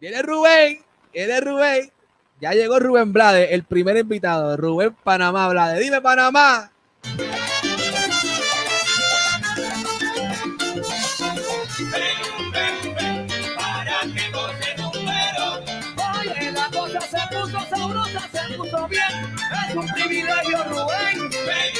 Viene 0.00 0.22
Rubén. 0.22 0.82
Viene 1.12 1.40
Rubén. 1.40 1.92
Ya 2.40 2.52
llegó 2.52 2.78
Rubén 2.78 3.12
Blade, 3.12 3.54
el 3.54 3.64
primer 3.64 3.96
invitado. 3.96 4.56
Rubén 4.56 4.94
Panamá 5.02 5.48
Blade. 5.48 5.80
Dime 5.80 6.00
Panamá. 6.00 6.70
Se 17.06 17.18
puso 17.30 17.60
sabrosa, 17.70 18.28
se 18.32 18.54
puso 18.56 18.88
bien. 18.88 19.36
Es 19.68 19.74
un 19.76 19.86
privilegio, 19.88 20.64
Rubén. 20.64 21.30
Si 21.30 21.75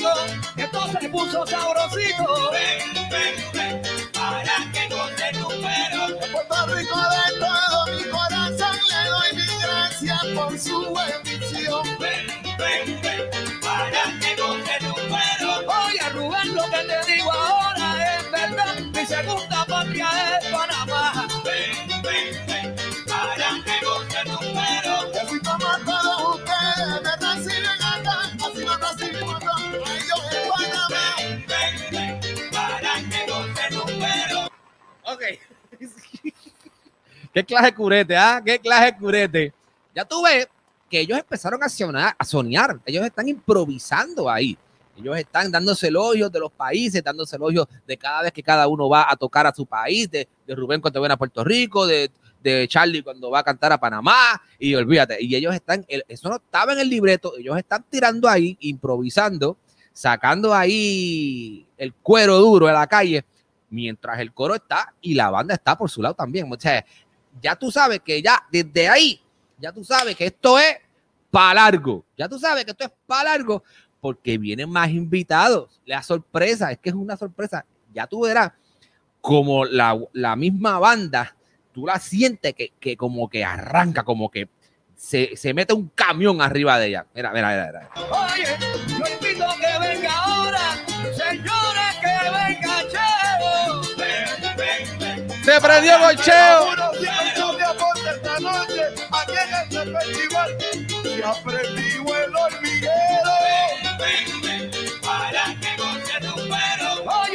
rico, 0.00 0.12
entonces 0.56 0.98
se 1.00 1.08
puso 1.08 1.46
sabrosito. 1.46 2.50
Ven, 2.52 3.10
ven, 3.10 3.34
ven, 3.52 3.82
para 4.12 4.56
que 4.72 4.88
goce 4.88 5.30
tu 5.32 5.48
pelo. 5.48 6.18
Puerto 6.32 6.66
Rico 6.74 6.98
de 6.98 7.38
todo 7.38 7.86
mi 7.86 8.04
corazón 8.04 8.76
le 8.88 9.10
doy 9.10 9.36
mi 9.36 9.62
gracias 9.62 10.24
por 10.34 10.58
su 10.58 10.94
bendición. 10.94 11.82
Ven, 11.98 12.26
ven, 12.58 13.00
ven, 13.02 13.60
para 13.60 14.02
que 14.20 14.36
goce 14.36 14.78
tu 14.80 14.94
pelo. 14.94 15.66
Voy 15.66 15.98
a 15.98 16.08
Rubén, 16.10 16.54
lo 16.54 16.64
que 16.64 16.84
te 16.84 17.12
digo 17.12 17.32
ahora 17.32 18.16
es 18.16 18.30
verdad, 18.30 18.74
mi 18.78 19.06
segunda 19.06 19.64
patria 19.66 20.08
es 20.38 20.46
para 20.46 20.79
¿Qué 37.40 37.46
clase 37.46 37.66
de 37.66 37.74
curete, 37.74 38.16
ah? 38.16 38.42
¿Qué 38.44 38.58
clase 38.58 38.84
de 38.86 38.96
curete? 38.96 39.54
Ya 39.94 40.04
tú 40.04 40.22
ves 40.22 40.46
que 40.90 41.00
ellos 41.00 41.18
empezaron 41.18 41.62
a 41.62 41.68
sonar, 41.68 42.14
a 42.18 42.24
soñar. 42.24 42.78
Ellos 42.84 43.04
están 43.06 43.28
improvisando 43.28 44.28
ahí. 44.28 44.58
Ellos 44.96 45.16
están 45.16 45.50
dándose 45.50 45.88
elogios 45.88 46.30
de 46.30 46.38
los 46.38 46.52
países, 46.52 47.02
dándose 47.02 47.36
elogios 47.36 47.66
de 47.86 47.96
cada 47.96 48.22
vez 48.22 48.32
que 48.32 48.42
cada 48.42 48.68
uno 48.68 48.88
va 48.88 49.10
a 49.10 49.16
tocar 49.16 49.46
a 49.46 49.54
su 49.54 49.64
país, 49.64 50.10
de, 50.10 50.28
de 50.46 50.54
Rubén 50.54 50.82
cuando 50.82 51.00
viene 51.00 51.14
a 51.14 51.16
Puerto 51.16 51.42
Rico, 51.42 51.86
de, 51.86 52.10
de 52.42 52.68
Charlie 52.68 53.02
cuando 53.02 53.30
va 53.30 53.38
a 53.38 53.42
cantar 53.42 53.72
a 53.72 53.78
Panamá, 53.78 54.42
y 54.58 54.74
olvídate, 54.74 55.16
y 55.20 55.34
ellos 55.34 55.54
están, 55.54 55.86
eso 55.88 56.28
no 56.28 56.36
estaba 56.36 56.74
en 56.74 56.80
el 56.80 56.90
libreto, 56.90 57.32
ellos 57.38 57.56
están 57.56 57.82
tirando 57.88 58.28
ahí, 58.28 58.58
improvisando, 58.60 59.56
sacando 59.92 60.52
ahí 60.52 61.66
el 61.78 61.94
cuero 61.94 62.36
duro 62.38 62.66
de 62.66 62.74
la 62.74 62.86
calle, 62.86 63.24
mientras 63.70 64.18
el 64.18 64.34
coro 64.34 64.54
está 64.56 64.92
y 65.00 65.14
la 65.14 65.30
banda 65.30 65.54
está 65.54 65.78
por 65.78 65.88
su 65.88 66.02
lado 66.02 66.14
también. 66.14 66.50
O 66.52 66.58
sea, 66.58 66.84
ya 67.40 67.56
tú 67.56 67.70
sabes 67.70 68.00
que 68.00 68.20
ya 68.22 68.42
desde 68.50 68.88
ahí, 68.88 69.20
ya 69.58 69.72
tú 69.72 69.84
sabes 69.84 70.16
que 70.16 70.26
esto 70.26 70.58
es 70.58 70.76
para 71.30 71.54
largo. 71.54 72.04
Ya 72.16 72.28
tú 72.28 72.38
sabes 72.38 72.64
que 72.64 72.72
esto 72.72 72.84
es 72.84 72.92
para 73.06 73.30
largo 73.30 73.62
porque 74.00 74.38
vienen 74.38 74.70
más 74.70 74.90
invitados. 74.90 75.80
La 75.84 76.02
sorpresa, 76.02 76.72
es 76.72 76.78
que 76.78 76.90
es 76.90 76.94
una 76.94 77.16
sorpresa. 77.16 77.64
Ya 77.92 78.06
tú 78.06 78.22
verás 78.22 78.52
como 79.20 79.64
la, 79.64 79.98
la 80.12 80.36
misma 80.36 80.78
banda, 80.78 81.36
tú 81.72 81.86
la 81.86 81.98
sientes 81.98 82.54
que, 82.54 82.72
que 82.80 82.96
como 82.96 83.28
que 83.28 83.44
arranca, 83.44 84.02
como 84.02 84.30
que 84.30 84.48
se, 84.96 85.36
se 85.36 85.54
mete 85.54 85.72
un 85.72 85.88
camión 85.88 86.42
arriba 86.42 86.78
de 86.78 86.88
ella. 86.88 87.06
Mira, 87.14 87.32
mira, 87.32 87.50
mira. 87.50 87.66
mira. 87.66 87.90
Oye, 88.10 89.12
invito 89.12 89.46
que 89.60 89.78
venga 89.78 90.12
ahora, 90.12 90.84
aprendió 95.70 96.08
el 96.08 96.18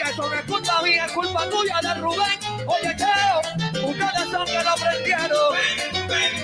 eso 0.10 0.30
no 0.30 0.46
culpa 0.48 0.82
mía, 0.82 1.06
es 1.06 1.12
culpa 1.12 1.50
tuya 1.50 1.80
de 1.82 1.94
Rubén. 1.96 2.40
Oye, 2.68 2.96
Cheo, 2.98 3.42
que 4.46 4.64
lo 4.64 4.70
aprendieron. 4.70 5.54
Ven, 5.54 6.36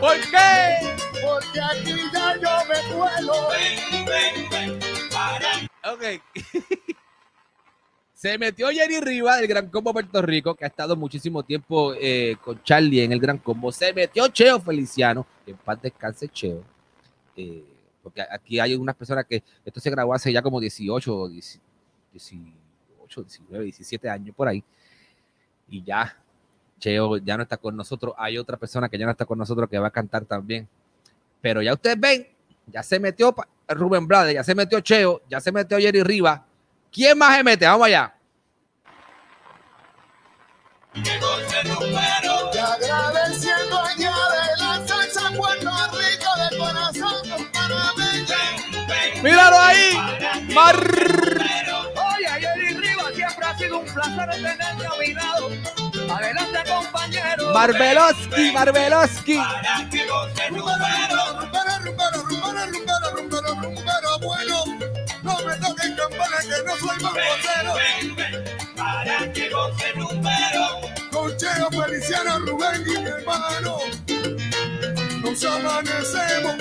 ¿Por 0.00 0.20
qué? 0.20 0.96
Porque 1.22 1.60
aquí 1.60 1.94
ya 2.12 2.36
yo 2.36 2.64
me 2.66 2.78
duelo. 2.94 3.48
Ven, 3.50 4.04
ven, 4.06 4.48
ven, 4.50 4.80
para. 5.10 5.50
Ok. 5.92 6.20
Se 8.20 8.36
metió 8.36 8.68
Jerry 8.68 9.00
Riva 9.00 9.38
del 9.38 9.46
Gran 9.46 9.70
Combo 9.70 9.94
Puerto 9.94 10.20
Rico, 10.20 10.54
que 10.54 10.66
ha 10.66 10.68
estado 10.68 10.94
muchísimo 10.94 11.42
tiempo 11.42 11.94
eh, 11.98 12.36
con 12.44 12.62
Charlie 12.62 13.02
en 13.02 13.12
el 13.12 13.18
Gran 13.18 13.38
Combo. 13.38 13.72
Se 13.72 13.94
metió 13.94 14.28
Cheo 14.28 14.60
Feliciano, 14.60 15.26
en 15.46 15.56
paz 15.56 15.80
descanse 15.80 16.28
Cheo. 16.28 16.62
Eh, 17.34 17.64
porque 18.02 18.20
aquí 18.20 18.60
hay 18.60 18.74
unas 18.74 18.94
personas 18.94 19.24
que 19.24 19.42
esto 19.64 19.80
se 19.80 19.88
grabó 19.88 20.12
hace 20.12 20.30
ya 20.30 20.42
como 20.42 20.60
18, 20.60 21.16
o 21.16 21.28
10 21.30 21.60
18, 22.12 23.22
19, 23.22 23.64
17 23.64 24.10
años 24.10 24.36
por 24.36 24.48
ahí. 24.48 24.62
Y 25.70 25.82
ya, 25.82 26.14
Cheo 26.78 27.16
ya 27.16 27.38
no 27.38 27.44
está 27.44 27.56
con 27.56 27.74
nosotros. 27.74 28.12
Hay 28.18 28.36
otra 28.36 28.58
persona 28.58 28.90
que 28.90 28.98
ya 28.98 29.06
no 29.06 29.12
está 29.12 29.24
con 29.24 29.38
nosotros 29.38 29.66
que 29.66 29.78
va 29.78 29.88
a 29.88 29.92
cantar 29.92 30.26
también. 30.26 30.68
Pero 31.40 31.62
ya 31.62 31.72
ustedes 31.72 31.98
ven, 31.98 32.26
ya 32.66 32.82
se 32.82 33.00
metió 33.00 33.34
Rubén 33.66 34.06
Blades, 34.06 34.34
ya 34.34 34.44
se 34.44 34.54
metió 34.54 34.78
Cheo, 34.80 35.22
ya 35.26 35.40
se 35.40 35.50
metió 35.50 35.78
Jerry 35.78 36.02
Riva. 36.02 36.46
¿Quién 36.92 37.16
más 37.16 37.36
se 37.36 37.44
mete? 37.44 37.66
Vamos 37.66 37.86
allá. 37.86 38.14
Y 40.94 40.98
agradeciendo 42.58 43.80
añade 43.80 44.56
la 44.58 44.86
salsa 44.86 45.30
Puerto 45.36 45.70
Rico 45.92 46.30
de 46.36 46.58
corazón. 46.58 47.22
Míralo 49.22 49.58
ahí. 49.58 49.96
Mar 50.54 50.76
Oye, 50.76 52.28
Jerry 52.40 52.74
Rivas 52.74 53.14
siempre 53.14 53.46
ha 53.46 53.58
sido 53.58 53.78
un 53.78 53.84
placer 53.86 54.30
tenerte 54.30 54.86
a 54.86 54.98
mi 54.98 55.14
lado. 55.14 55.50
Adelante, 56.12 56.58
compañero. 56.68 57.52
Marveloski, 57.52 58.52
Marveloski. 58.52 59.38
Rumbero, 60.48 60.80
rumbero, 61.38 61.78
rumbero, 61.84 62.18
rumbero, 62.24 63.10
rumbero, 63.12 63.54
rumbero, 63.62 64.18
bueno. 64.20 64.99
Me 65.46 65.56
toquen 65.56 65.96
campana 65.96 66.38
que 66.42 66.62
no 66.64 66.76
soy 66.76 66.98
bambocero. 67.02 67.74
Con 71.10 71.36
Cheo, 71.36 71.70
Feliciano, 71.70 72.38
Rubén 72.40 72.82
y 72.86 72.98
mi 72.98 73.08
hermano. 73.08 73.78
Nos 75.22 75.44
amanecemos. 75.44 76.56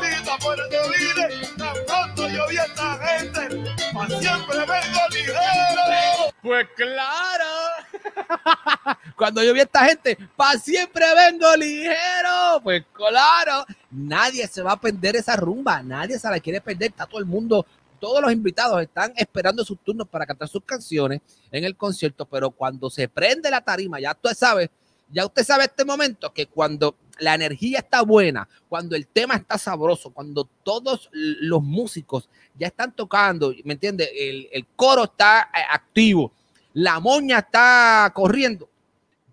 Bendita 0.00 0.38
Puerto 0.38 0.80
Libre, 0.90 1.26
tan 1.58 1.76
pronto 1.86 2.28
yo 2.28 2.48
vi 2.48 2.56
esta 2.56 2.98
gente. 3.06 3.72
Pa' 3.92 4.06
siempre 4.08 4.58
vengo 4.58 5.08
ligero. 5.10 6.32
Pues 6.42 6.66
claro. 6.76 7.81
Cuando 9.16 9.42
yo 9.42 9.52
vi 9.52 9.60
a 9.60 9.64
esta 9.64 9.84
gente, 9.84 10.16
para 10.36 10.58
siempre 10.58 11.04
vengo 11.14 11.54
ligero. 11.56 12.60
Pues 12.62 12.84
claro. 12.92 13.64
Nadie 13.90 14.46
se 14.46 14.62
va 14.62 14.72
a 14.72 14.80
perder 14.80 15.16
esa 15.16 15.36
rumba. 15.36 15.82
Nadie 15.82 16.18
se 16.18 16.28
la 16.30 16.40
quiere 16.40 16.60
perder. 16.60 16.90
Está 16.90 17.06
todo 17.06 17.20
el 17.20 17.26
mundo. 17.26 17.66
Todos 18.00 18.20
los 18.20 18.32
invitados 18.32 18.82
están 18.82 19.12
esperando 19.16 19.64
sus 19.64 19.78
turnos 19.78 20.08
para 20.08 20.26
cantar 20.26 20.48
sus 20.48 20.64
canciones 20.64 21.20
en 21.50 21.64
el 21.64 21.76
concierto. 21.76 22.26
Pero 22.26 22.50
cuando 22.50 22.90
se 22.90 23.08
prende 23.08 23.50
la 23.50 23.60
tarima, 23.60 24.00
ya 24.00 24.12
usted 24.12 24.34
sabe, 24.36 24.70
ya 25.10 25.24
usted 25.24 25.44
sabe 25.44 25.64
este 25.64 25.84
momento 25.84 26.32
que 26.32 26.46
cuando 26.46 26.96
la 27.18 27.34
energía 27.34 27.78
está 27.78 28.02
buena, 28.02 28.48
cuando 28.68 28.96
el 28.96 29.06
tema 29.06 29.36
está 29.36 29.56
sabroso, 29.56 30.10
cuando 30.10 30.48
todos 30.64 31.08
los 31.12 31.62
músicos 31.62 32.28
ya 32.58 32.66
están 32.66 32.92
tocando, 32.92 33.54
¿me 33.64 33.74
entiende? 33.74 34.10
El, 34.18 34.48
el 34.52 34.66
coro 34.74 35.04
está 35.04 35.50
eh, 35.54 35.60
activo, 35.70 36.32
la 36.74 37.00
moña 37.00 37.38
está 37.38 38.10
corriendo. 38.14 38.68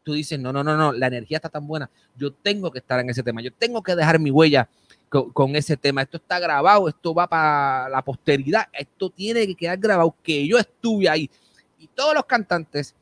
Tú 0.03 0.13
dices, 0.13 0.39
no, 0.39 0.51
no, 0.51 0.63
no, 0.63 0.75
no, 0.75 0.91
la 0.91 1.07
energía 1.07 1.37
está 1.37 1.49
tan 1.49 1.67
buena. 1.67 1.89
Yo 2.15 2.31
tengo 2.31 2.71
que 2.71 2.79
estar 2.79 2.99
en 2.99 3.09
ese 3.09 3.23
tema, 3.23 3.41
yo 3.41 3.51
tengo 3.53 3.81
que 3.83 3.95
dejar 3.95 4.19
mi 4.19 4.31
huella 4.31 4.67
con, 5.09 5.55
ese 5.55 5.75
tema. 5.77 6.01
Esto 6.01 6.17
está 6.17 6.39
grabado, 6.39 6.87
esto 6.87 7.13
va 7.13 7.27
para 7.27 7.89
la 7.89 8.01
posteridad, 8.01 8.67
esto 8.73 9.09
tiene 9.09 9.45
que 9.47 9.55
quedar 9.55 9.77
grabado, 9.77 10.15
que 10.23 10.47
yo 10.47 10.57
estuve 10.57 11.09
ahí. 11.09 11.29
Y 11.77 11.87
todos 11.87 12.13
los 12.13 12.25
cantantes 12.25 12.95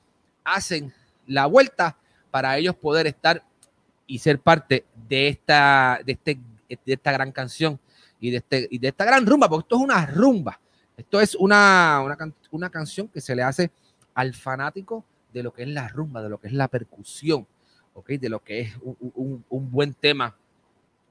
hacen 0.43 0.93
la 1.25 1.45
vuelta 1.45 1.97
para 2.31 2.57
ellos 2.57 2.75
poder 2.75 3.07
estar 3.07 3.43
y 4.05 4.19
ser 4.19 4.39
parte 4.39 4.85
de 5.07 5.27
esta, 5.27 5.99
de 6.05 6.13
este, 6.13 6.39
de 6.69 6.93
esta 6.93 7.11
gran 7.11 7.31
canción 7.31 7.79
y 8.19 8.31
de, 8.31 8.37
este, 8.37 8.67
y 8.71 8.77
de 8.77 8.87
esta 8.87 9.05
gran 9.05 9.25
rumba, 9.25 9.49
porque 9.49 9.65
esto 9.65 9.75
es 9.75 9.81
una 9.81 10.05
rumba. 10.05 10.59
Esto 10.95 11.21
es 11.21 11.35
una, 11.35 12.01
una, 12.03 12.17
una 12.49 12.69
canción 12.69 13.07
que 13.07 13.21
se 13.21 13.35
le 13.35 13.43
hace 13.43 13.71
al 14.17 14.33
fanático 14.33 15.05
de 15.31 15.43
lo 15.43 15.53
que 15.53 15.61
es 15.61 15.69
la 15.69 15.87
rumba, 15.87 16.23
de 16.23 16.29
lo 16.29 16.39
que 16.39 16.47
es 16.47 16.53
la 16.53 16.67
percusión, 16.67 17.45
¿ok? 17.93 18.09
de 18.13 18.29
lo 18.29 18.43
que 18.43 18.61
es 18.61 18.75
un, 18.81 18.97
un- 19.13 19.45
un 19.47 19.71
buen 19.71 19.93
tema 19.93 20.35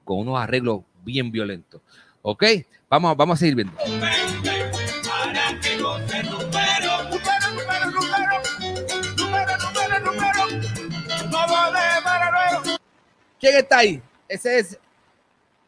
con 0.03 0.19
unos 0.19 0.37
arreglos 0.37 0.81
bien 1.05 1.31
violentos. 1.31 1.81
¿Ok? 2.21 2.43
Vamos, 2.89 3.15
vamos 3.15 3.35
a 3.35 3.39
seguir 3.39 3.55
viendo. 3.55 3.73
¿Quién 13.39 13.55
está 13.57 13.79
ahí? 13.79 14.01
Ese 14.27 14.59
es 14.59 14.79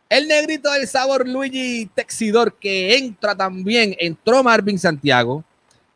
el 0.10 0.28
negrito 0.28 0.72
del 0.72 0.88
sabor 0.88 1.28
Luigi 1.28 1.86
Texidor 1.94 2.56
que 2.58 2.98
entra 2.98 3.36
también. 3.36 3.96
Entró 4.00 4.44
Marvin 4.44 4.80
Santiago. 4.80 5.44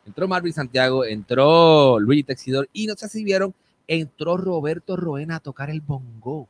Entró 0.06 0.28
Marvin 0.28 0.52
Santiago, 0.52 1.04
entró 1.04 1.98
Luigi 1.98 2.24
Texidor 2.24 2.68
y 2.72 2.86
no 2.86 2.94
sé 2.94 3.08
si 3.08 3.24
vieron, 3.24 3.54
entró 3.88 4.36
Roberto 4.36 4.96
Roena 4.96 5.36
a 5.36 5.40
tocar 5.40 5.70
el 5.70 5.80
bongo. 5.80 6.48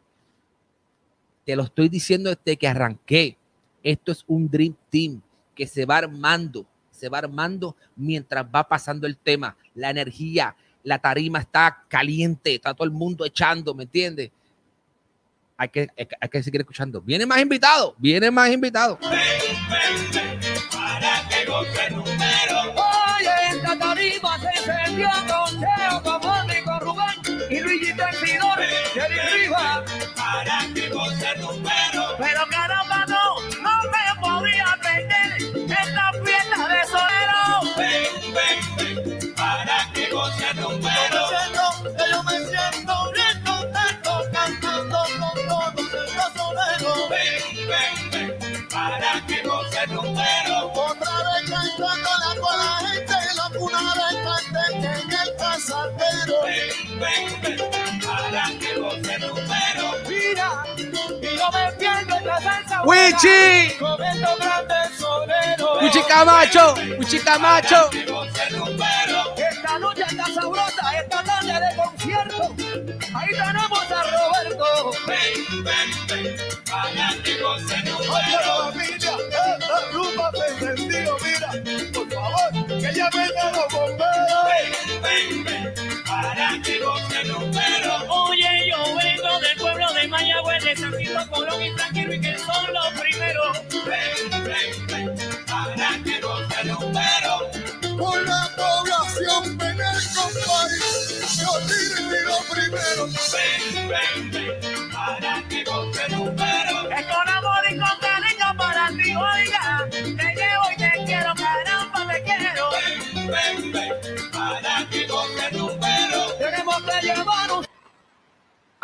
Te 1.44 1.56
lo 1.56 1.62
estoy 1.64 1.88
diciendo 1.88 2.30
desde 2.30 2.56
que 2.56 2.68
arranqué. 2.68 3.36
Esto 3.82 4.12
es 4.12 4.24
un 4.26 4.48
Dream 4.48 4.74
Team 4.90 5.20
que 5.54 5.66
se 5.66 5.84
va 5.84 5.98
armando, 5.98 6.64
se 6.90 7.08
va 7.08 7.18
armando 7.18 7.76
mientras 7.96 8.44
va 8.46 8.66
pasando 8.66 9.06
el 9.06 9.16
tema. 9.16 9.56
La 9.74 9.90
energía, 9.90 10.56
la 10.82 10.98
tarima 10.98 11.38
está 11.40 11.84
caliente, 11.88 12.54
está 12.54 12.74
todo 12.74 12.86
el 12.86 12.92
mundo 12.92 13.24
echando, 13.24 13.74
¿me 13.74 13.84
entiendes? 13.84 14.30
hay 15.56 15.68
que, 15.68 15.86
hay 15.96 16.06
que- 16.06 16.28
que 16.30 16.42
seguir 16.42 16.62
escuchando. 16.62 17.00
Viene 17.00 17.26
más 17.26 17.40
invitados, 17.40 17.94
viene 17.98 18.28
más 18.28 18.50
invitados. 18.50 18.98
Oye, 19.00 19.52
esta 19.52 19.78
tarima 21.74 22.03
se 24.94 25.02
encendió 25.02 26.23
en 54.84 55.12
el 55.12 55.34
pasadero. 55.36 56.44
Mira, 60.08 60.64
y 60.76 61.36
yo 61.36 61.50
me 61.52 61.72
pierdo 61.72 62.16
en 62.16 62.26
la 62.26 62.40
salsa. 62.40 62.82
¡Wichi! 62.84 63.76
Con 63.78 64.02
estos 64.02 64.38
grandes 64.38 64.98
soneros. 64.98 65.82
¡Wichi 65.82 66.02
Camacho! 66.02 66.74
¡Wichi 66.98 67.18
Camacho! 67.20 67.90
Esta 69.36 69.78
noche 69.78 70.02
está 70.08 70.24
sabrosa, 70.34 71.00
esta 71.00 71.22
tarde 71.24 71.52
de 71.52 71.76
concierto. 71.76 72.54
Ahí 73.14 73.30
tenemos 73.30 73.90
a 73.90 74.02
Roberto. 74.02 74.90
Oye, 78.10 78.38
familia, 78.64 79.14
esta 79.56 79.76
rumba 79.92 80.30
te 80.32 80.66
encendido, 80.66 81.16
mira. 81.22 81.50
Que 82.84 82.92
ya 82.92 83.08
vengan 83.08 83.50
los 83.50 83.72
bomberos. 83.72 84.44
Oye, 88.10 88.68
yo 88.68 88.76
vengo 88.94 89.40
del 89.40 89.56
pueblo 89.58 89.90
de 89.94 90.06
Mayagüez, 90.06 90.64
de 90.64 90.76
San 90.76 91.28
Colón 91.30 91.62
y 91.62 91.74
Tranquilo, 91.76 92.12
y 92.12 92.20
que 92.20 92.36
son 92.36 92.74
los 92.74 92.88
primeros. 93.00 93.58
Por 97.96 98.22
la 98.26 98.50
población 98.54 99.56
ven 99.56 99.80
el 99.80 100.02
compay. 100.14 100.68
Yo 101.40 101.52
tiro 101.66 101.96
y 102.00 102.08
tiro 102.10 102.36
primero. 102.50 103.06
Es 103.06 104.73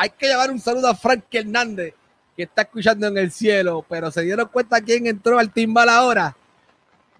Hay 0.02 0.08
que 0.08 0.28
llevar 0.28 0.50
un 0.50 0.58
saludo 0.58 0.88
a 0.88 0.94
Frank 0.94 1.24
Hernández, 1.30 1.92
que 2.34 2.44
está 2.44 2.62
escuchando 2.62 3.06
en 3.06 3.18
el 3.18 3.30
cielo, 3.30 3.84
pero 3.86 4.10
se 4.10 4.22
dieron 4.22 4.48
cuenta 4.48 4.80
quién 4.80 5.06
entró 5.06 5.38
al 5.38 5.52
timbal 5.52 5.90
ahora. 5.90 6.34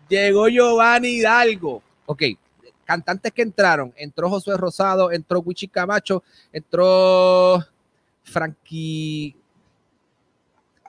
Llegó 0.09 0.49
Giovanni 0.49 1.09
Hidalgo. 1.09 1.83
Ok, 2.07 2.23
cantantes 2.87 3.33
que 3.33 3.43
entraron. 3.43 3.93
Entró 3.97 4.31
Josué 4.31 4.57
Rosado, 4.57 5.13
entró 5.13 5.41
Wichi 5.41 5.69
Camacho, 5.69 6.23
entró 6.51 7.63
Frankie. 8.23 9.37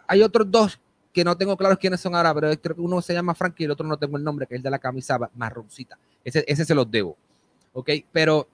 Hay 0.07 0.23
otros 0.23 0.49
dos 0.49 0.79
que 1.11 1.25
no 1.25 1.35
tengo 1.35 1.57
claros 1.57 1.77
quiénes 1.77 1.99
son 1.99 2.15
ahora, 2.15 2.33
pero 2.33 2.51
uno 2.77 3.01
se 3.01 3.13
llama 3.13 3.35
Frankie 3.35 3.63
y 3.63 3.65
el 3.65 3.71
otro 3.71 3.85
no 3.85 3.97
tengo 3.97 4.15
el 4.15 4.23
nombre, 4.23 4.47
que 4.47 4.53
es 4.53 4.59
el 4.59 4.63
de 4.63 4.71
la 4.71 4.79
camisa 4.79 5.19
marroncita. 5.35 5.97
Ese, 6.23 6.45
ese 6.47 6.63
se 6.63 6.73
los 6.73 6.89
debo. 6.89 7.17
Ok, 7.73 7.89
pero 8.13 8.47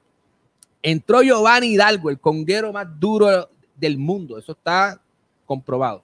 entró 0.91 1.21
Giovanni 1.21 1.67
Hidalgo, 1.73 2.09
el 2.09 2.19
conguero 2.19 2.71
más 2.71 2.87
duro 2.99 3.49
del 3.75 3.97
mundo. 3.97 4.37
Eso 4.37 4.51
está 4.53 5.01
comprobado. 5.45 6.03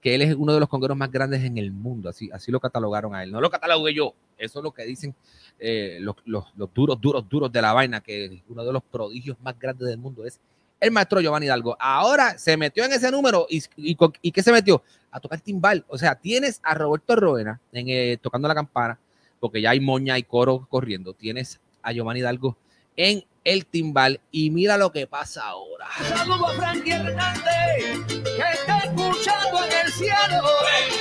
que 0.00 0.14
él 0.14 0.20
es 0.20 0.34
uno 0.34 0.52
de 0.52 0.60
los 0.60 0.68
congueros 0.68 0.98
más 0.98 1.10
grandes 1.10 1.42
en 1.44 1.56
el 1.56 1.72
mundo. 1.72 2.10
Así, 2.10 2.28
así 2.30 2.52
lo 2.52 2.60
catalogaron 2.60 3.14
a 3.14 3.22
él. 3.22 3.32
No 3.32 3.40
lo 3.40 3.48
catalogué 3.48 3.94
yo. 3.94 4.12
Eso 4.36 4.58
es 4.58 4.62
lo 4.62 4.70
que 4.70 4.84
dicen 4.84 5.14
eh, 5.58 5.96
los, 6.00 6.16
los- 6.26 6.52
los 6.56 6.68
duros, 6.74 7.00
duros, 7.00 7.26
duros 7.26 7.50
de 7.50 7.62
la 7.62 7.72
vaina, 7.72 8.02
que 8.02 8.42
uno 8.48 8.62
de 8.64 8.72
los 8.72 8.82
prodigios 8.82 9.36
más 9.42 9.58
grandes 9.58 9.88
del 9.88 9.96
mundo 9.96 10.26
es 10.26 10.38
el 10.78 10.90
maestro 10.90 11.20
Giovanni 11.22 11.46
Hidalgo. 11.46 11.74
Ahora 11.80 12.36
se 12.36 12.54
metió 12.58 12.84
en 12.84 12.92
ese 12.92 13.10
número 13.10 13.46
y, 13.48 13.62
y, 13.76 13.94
con- 13.94 14.12
¿y 14.20 14.30
qué 14.30 14.42
se 14.42 14.52
metió? 14.52 14.82
A 15.10 15.20
tocar 15.20 15.40
timbal. 15.40 15.84
O 15.88 15.96
sea, 15.96 16.14
tienes 16.16 16.60
a 16.62 16.74
Roberto 16.74 17.16
Roena 17.16 17.58
en, 17.72 17.88
eh, 17.88 18.18
tocando 18.20 18.46
la 18.46 18.54
campana, 18.54 18.98
porque 19.40 19.62
ya 19.62 19.70
hay 19.70 19.80
moña 19.80 20.18
y 20.18 20.22
coro 20.24 20.66
corriendo. 20.68 21.14
Tienes 21.14 21.60
a 21.82 21.92
Giovanni 21.92 22.20
Hidalgo 22.20 22.58
en 22.96 23.24
el 23.44 23.66
timbal 23.66 24.20
y 24.30 24.50
mira 24.50 24.76
lo 24.76 24.90
que 24.92 25.06
pasa 25.06 25.44
ahora. 25.44 25.86
Saludo 26.08 26.46
a 26.48 26.54
Frankie 26.54 26.92
Hernández, 26.92 28.06
que 28.06 28.42
está 28.52 28.78
escuchando 28.78 29.64
en 29.64 29.86
el 29.86 29.92
cielo. 29.92 30.42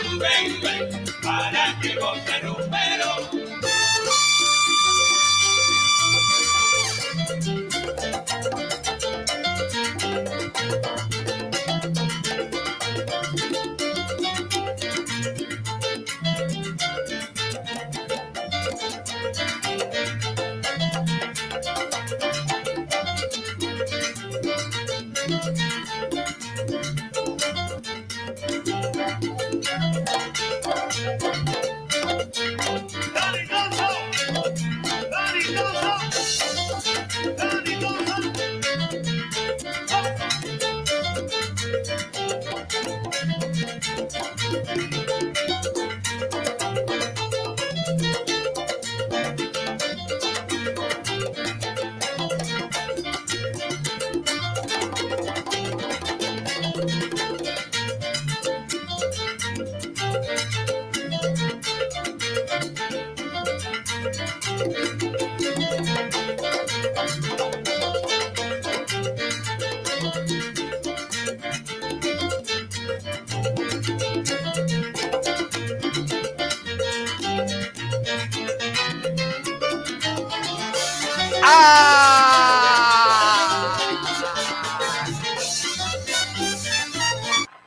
Ven, 0.09 0.19
ven, 0.19 0.61
ven, 0.61 1.05
para 1.23 1.79
que 1.81 1.95
goce 1.95 2.62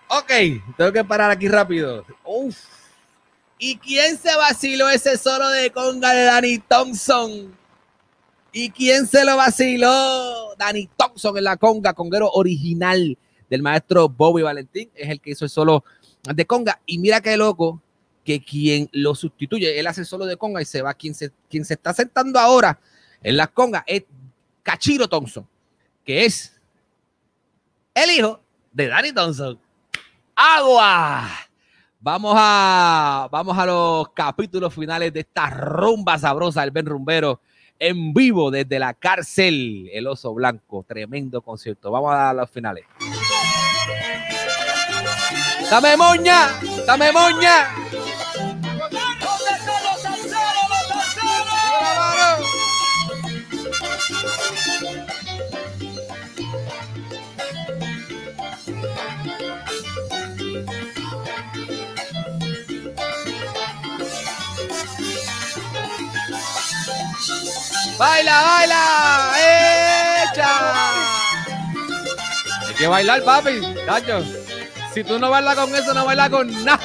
Ok, 0.09 0.33
tengo 0.77 0.93
que 0.93 1.05
parar 1.05 1.31
aquí 1.31 1.49
rápido. 1.49 2.05
Uf. 2.25 2.57
¿Y 3.59 3.77
quién 3.77 4.19
se 4.19 4.35
vaciló 4.37 4.89
ese 4.89 5.17
solo 5.19 5.49
de 5.49 5.71
conga 5.71 6.13
de 6.13 6.25
Danny 6.25 6.59
Thompson? 6.59 7.55
¿Y 8.53 8.71
quién 8.71 9.07
se 9.07 9.25
lo 9.25 9.37
vaciló? 9.37 10.55
Danny 10.59 10.89
Thompson 10.97 11.37
en 11.37 11.45
la 11.45 11.57
conga, 11.57 11.93
conguero 11.93 12.31
original 12.31 13.17
del 13.51 13.63
maestro 13.63 14.09
Bobby 14.09 14.43
Valentín. 14.43 14.91
Es 14.95 15.11
el 15.11 15.21
que 15.21 15.31
hizo 15.31 15.45
el 15.45 15.51
solo 15.51 15.85
de 16.23 16.47
conga. 16.47 16.81
Y 16.87 16.99
mira 16.99 17.21
qué 17.21 17.37
loco 17.37 17.83
que 18.25 18.43
quien 18.43 18.89
lo 18.93 19.15
sustituye, 19.15 19.79
él 19.79 19.87
hace 19.87 20.05
solo 20.05 20.27
de 20.27 20.37
conga 20.37 20.61
y 20.61 20.65
se 20.65 20.83
va. 20.83 20.95
Quien 20.95 21.15
se, 21.15 21.31
quien 21.49 21.65
se 21.65 21.75
está 21.75 21.93
sentando 21.93 22.39
ahora 22.39 22.79
en 23.23 23.37
la 23.37 23.47
conga 23.47 23.85
es 23.87 24.05
Cachiro 24.63 25.09
Thompson, 25.09 25.47
que 26.05 26.25
es 26.25 26.61
el 27.95 28.11
hijo 28.11 28.41
de 28.73 28.89
Danny 28.89 29.13
Thompson. 29.13 29.59
¡Agua! 30.35 31.29
Vamos 31.99 32.35
a, 32.37 33.29
vamos 33.33 33.59
a 33.59 33.67
los 33.67 34.11
capítulos 34.11 34.73
finales 34.73 35.13
de 35.13 35.21
esta 35.21 35.49
rumba 35.51 36.19
sabrosa 36.19 36.61
del 36.61 36.71
Ben 36.71 36.87
Rumbero 36.87 37.41
en 37.79 38.13
vivo 38.13 38.51
desde 38.51 38.79
la 38.79 38.95
cárcel 38.95 39.89
El 39.93 40.07
Oso 40.07 40.35
Blanco. 40.35 40.85
Tremendo 40.87 41.43
concierto. 41.43 41.91
Vamos 41.91 42.15
a 42.15 42.33
los 42.33 42.51
finales. 42.51 42.85
¡Dame 45.71 45.97
moña! 45.97 46.49
¡Dame 46.87 47.11
moña! 47.11 47.69
¡Baila, 67.99 68.43
baila! 68.43 69.33
¡Echa! 70.31 70.51
Hay 72.69 72.75
que 72.75 72.87
bailar, 72.87 73.23
papi. 73.25 73.61
Cacho. 73.87 74.23
Si 74.93 75.03
tú 75.03 75.19
no 75.19 75.31
bailas 75.31 75.55
con 75.57 75.75
eso, 75.75 75.95
no 75.95 76.05
bailas 76.05 76.29
con 76.31 76.65
nada. 76.65 76.81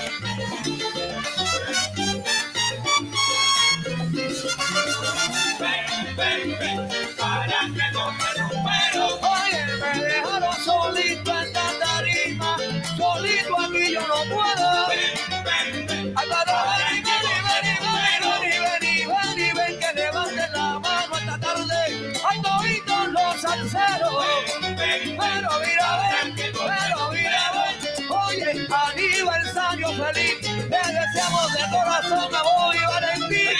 Feliz, 29.95 30.41
le 30.41 30.82
deseamos 30.99 31.54
de 31.54 31.63
corazón 31.71 32.36
a 32.36 32.41
Valentín. 32.89 33.58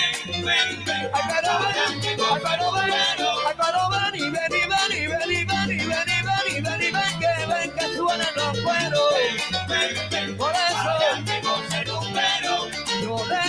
Ay, 1.14 1.24
pero 1.30 1.60
ven, 1.60 1.76
ay, 1.94 2.18
pero 2.44 2.72
ven, 2.72 2.92
ay, 2.92 3.56
pero 3.58 3.82
ven, 3.90 4.16
y 4.16 4.30
ven, 4.30 4.52
y 4.52 4.66
ven, 4.72 4.92
y 4.92 5.08
ven, 5.08 5.32
y 5.32 5.46
ven, 5.46 5.70
y 5.70 5.86
ven, 5.86 6.08
y 6.08 6.22
ven, 6.22 6.42
y 6.48 6.62
ven, 6.62 6.82
y 6.82 6.92
ven, 6.92 7.14
que 7.20 7.34
ven, 7.48 7.70
que 7.76 7.86
suenen 7.96 8.34
los 8.36 8.54
cueros. 8.62 9.14
Por 10.38 10.52
eso 10.52 10.92
yo 13.04 13.16
le 13.28 13.42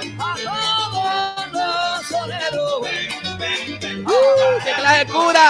dedico 0.00 0.24
a 0.24 0.34
todos 0.36 1.52
los 1.52 2.06
soneros. 2.06 2.80
Ven, 2.82 3.38
ven, 3.38 3.78
ven, 3.80 4.06
¡Uh! 4.06 4.10
¡Qué 4.64 4.72
clase 4.72 4.98
de 4.98 5.06
cura! 5.12 5.48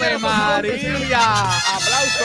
¡Ave. 0.00 0.18
María! 0.18 1.42
¡Aplauso! 1.74 2.24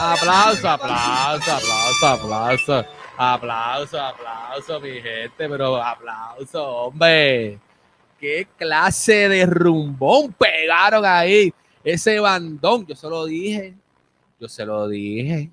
Aplauso, 0.00 0.68
aplauso, 0.68 1.52
aplauso, 1.52 2.06
aplauso, 2.06 2.84
aplauso, 3.16 4.00
aplauso, 4.00 4.80
mi 4.80 5.00
gente, 5.00 5.48
pero 5.48 5.76
aplauso, 5.76 6.66
hombre. 6.66 7.58
¿Qué 8.18 8.48
clase 8.56 9.28
de 9.28 9.46
rumbón 9.46 10.32
pegaron 10.32 11.04
ahí? 11.04 11.52
Ese 11.84 12.18
bandón, 12.18 12.84
yo 12.86 12.96
se 12.96 13.08
lo 13.08 13.26
dije, 13.26 13.74
yo 14.40 14.48
se 14.48 14.64
lo 14.64 14.88
dije. 14.88 15.50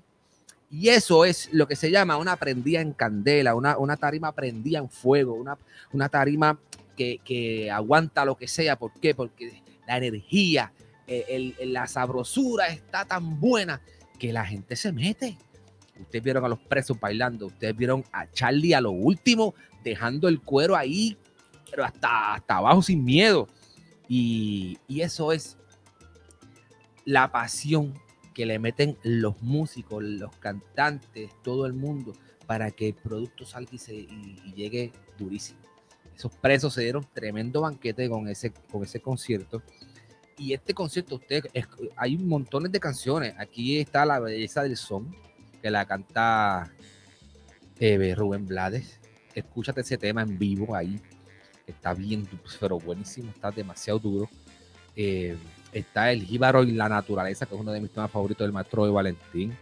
Y 0.68 0.88
eso 0.88 1.24
es 1.24 1.48
lo 1.52 1.68
que 1.68 1.76
se 1.76 1.90
llama 1.90 2.16
una 2.16 2.36
prendida 2.36 2.80
en 2.80 2.92
candela, 2.92 3.54
una, 3.54 3.78
una 3.78 3.96
tarima 3.96 4.32
prendida 4.32 4.78
en 4.78 4.90
fuego, 4.90 5.34
una, 5.34 5.56
una 5.92 6.08
tarima 6.08 6.58
que, 6.96 7.20
que 7.24 7.70
aguanta 7.70 8.24
lo 8.24 8.36
que 8.36 8.48
sea. 8.48 8.76
¿Por 8.76 8.92
qué? 8.94 9.14
Porque 9.14 9.62
la 9.86 9.96
energía, 9.98 10.72
el- 11.06 11.72
la 11.72 11.86
sabrosura 11.86 12.68
está 12.68 13.04
tan 13.04 13.40
buena 13.40 13.80
que 14.18 14.32
la 14.32 14.44
gente 14.44 14.76
se 14.76 14.92
mete. 14.92 15.36
Ustedes 16.00 16.22
vieron 16.24 16.44
a 16.44 16.48
los 16.48 16.58
presos 16.58 16.98
bailando, 17.00 17.46
ustedes 17.46 17.76
vieron 17.76 18.04
a 18.12 18.30
Charlie 18.30 18.74
a 18.74 18.80
lo 18.80 18.90
último, 18.90 19.54
dejando 19.82 20.28
el 20.28 20.40
cuero 20.40 20.76
ahí, 20.76 21.16
pero 21.70 21.84
hasta, 21.84 22.34
hasta 22.34 22.56
abajo 22.56 22.82
sin 22.82 23.04
miedo. 23.04 23.48
Y, 24.08 24.78
y 24.88 25.00
eso 25.00 25.32
es 25.32 25.56
la 27.04 27.30
pasión 27.32 27.94
que 28.34 28.46
le 28.46 28.58
meten 28.58 28.98
los 29.02 29.40
músicos, 29.42 30.02
los 30.04 30.34
cantantes, 30.36 31.30
todo 31.42 31.66
el 31.66 31.72
mundo, 31.72 32.12
para 32.46 32.70
que 32.70 32.88
el 32.88 32.94
producto 32.94 33.46
salga 33.46 33.70
y, 33.72 33.78
se, 33.78 33.94
y 33.94 34.52
llegue 34.54 34.92
durísimo. 35.18 35.60
Esos 36.14 36.34
presos 36.36 36.74
se 36.74 36.82
dieron 36.82 37.06
tremendo 37.14 37.62
banquete 37.62 38.08
con 38.08 38.28
ese, 38.28 38.52
con 38.52 38.82
ese 38.82 39.00
concierto. 39.00 39.62
Y 40.38 40.52
este 40.52 40.74
concierto, 40.74 41.14
usted, 41.16 41.44
es- 41.52 41.66
hay 41.96 42.16
montones 42.18 42.70
de 42.70 42.78
canciones. 42.80 43.34
Aquí 43.38 43.78
está 43.78 44.04
La 44.04 44.18
Belleza 44.20 44.62
del 44.62 44.76
Son, 44.76 45.14
que 45.62 45.70
la 45.70 45.84
canta 45.86 46.70
eh, 47.78 48.14
Rubén 48.14 48.46
Blades. 48.46 49.00
Escúchate 49.34 49.80
ese 49.82 49.98
tema 49.98 50.22
en 50.22 50.38
vivo 50.38 50.74
ahí. 50.74 51.00
Está 51.66 51.94
bien, 51.94 52.26
pero 52.60 52.78
buenísimo, 52.78 53.30
está 53.30 53.50
demasiado 53.50 53.98
duro. 53.98 54.28
Eh, 54.94 55.36
está 55.72 56.12
El 56.12 56.22
Jíbaro 56.24 56.62
y 56.64 56.72
la 56.72 56.88
Naturaleza, 56.88 57.44
que 57.46 57.54
es 57.54 57.60
uno 57.60 57.72
de 57.72 57.80
mis 57.80 57.90
temas 57.90 58.10
favoritos 58.10 58.44
del 58.46 58.52
maestro 58.52 58.84
de 58.86 58.92
Valentín. 58.92 59.56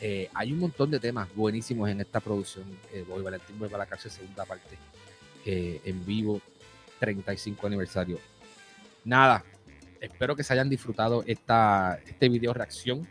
Eh, 0.00 0.28
hay 0.34 0.52
un 0.52 0.58
montón 0.60 0.90
de 0.90 1.00
temas 1.00 1.28
buenísimos 1.34 1.88
en 1.88 2.00
esta 2.00 2.20
producción. 2.20 2.64
Eh, 2.92 3.04
Boy 3.08 3.22
Valentín 3.22 3.58
vuelve 3.58 3.74
a 3.76 3.78
la 3.78 3.86
cárcel, 3.86 4.10
segunda 4.10 4.44
parte, 4.44 4.76
en 5.46 6.04
vivo, 6.04 6.42
35 6.98 7.66
aniversario. 7.66 8.18
Nada, 9.04 9.42
espero 10.00 10.36
que 10.36 10.44
se 10.44 10.52
hayan 10.52 10.68
disfrutado 10.68 11.24
esta, 11.26 11.98
este 12.06 12.28
video 12.28 12.54
reacción 12.54 13.06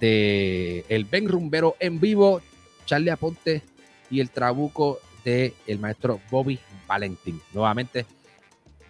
de 0.00 0.84
el 0.88 1.04
Ben 1.04 1.28
Rumbero 1.28 1.76
en 1.80 2.00
vivo, 2.00 2.40
Charlie 2.86 3.10
Aponte 3.10 3.62
y 4.10 4.20
el 4.20 4.30
trabuco 4.30 5.00
de 5.24 5.54
el 5.66 5.78
maestro 5.78 6.20
Bobby 6.30 6.58
Valentín. 6.86 7.40
Nuevamente 7.52 8.06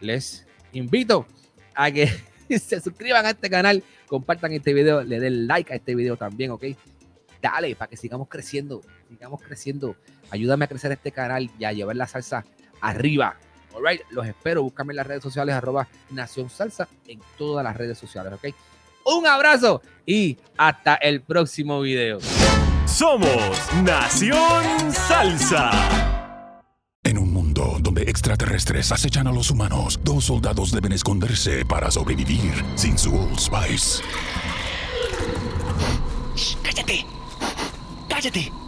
les 0.01 0.47
invito 0.73 1.27
a 1.75 1.91
que 1.91 2.09
se 2.59 2.81
suscriban 2.81 3.27
a 3.27 3.31
este 3.31 3.51
canal, 3.51 3.83
compartan 4.07 4.53
este 4.53 4.75
video, 4.75 5.03
le 5.03 5.21
den 5.21 5.47
like 5.47 5.73
a 5.73 5.77
este 5.77 5.95
video 5.95 6.17
también, 6.17 6.51
¿ok? 6.51 6.65
Dale, 7.41 7.75
para 7.77 7.89
que 7.89 7.97
sigamos 7.97 8.29
creciendo, 8.29 8.83
sigamos 9.09 9.41
creciendo. 9.43 9.97
Ayúdame 10.31 10.65
a 10.65 10.69
crecer 10.69 10.93
este 10.93 11.13
canal 11.13 11.51
y 11.59 11.65
a 11.65 11.73
llevar 11.73 11.97
la 11.97 12.07
salsa 12.07 12.45
arriba. 12.81 13.37
Alright, 13.75 14.03
los 14.11 14.27
espero. 14.27 14.63
Búscame 14.63 14.93
en 14.93 14.97
las 14.97 15.07
redes 15.07 15.23
sociales, 15.23 15.55
arroba 15.55 15.87
Nación 16.11 16.51
Salsa, 16.51 16.89
en 17.07 17.21
todas 17.37 17.65
las 17.65 17.77
redes 17.77 17.99
sociales, 17.99 18.33
¿ok? 18.33 18.55
Un 19.05 19.27
abrazo 19.27 19.81
y 20.05 20.37
hasta 20.57 20.97
el 20.97 21.23
próximo 21.23 21.81
video. 21.81 22.19
Somos 22.87 23.59
Nación 23.83 24.93
Salsa. 24.93 25.71
En 27.05 27.17
un 27.17 27.33
mundo 27.33 27.77
donde 27.81 28.03
extraterrestres 28.03 28.93
acechan 28.93 29.27
a 29.29 29.33
los 29.33 29.51
humanos, 29.51 29.99
dos 30.03 30.25
soldados 30.25 30.73
deben 30.73 30.93
esconderse 30.93 31.65
para 31.65 31.91
sobrevivir 31.91 32.53
sin 32.75 32.99
su 32.99 33.15
Old 33.15 33.39
Spice. 33.39 34.03
¡Cállate! 36.63 37.07
¡Cállate! 38.09 38.53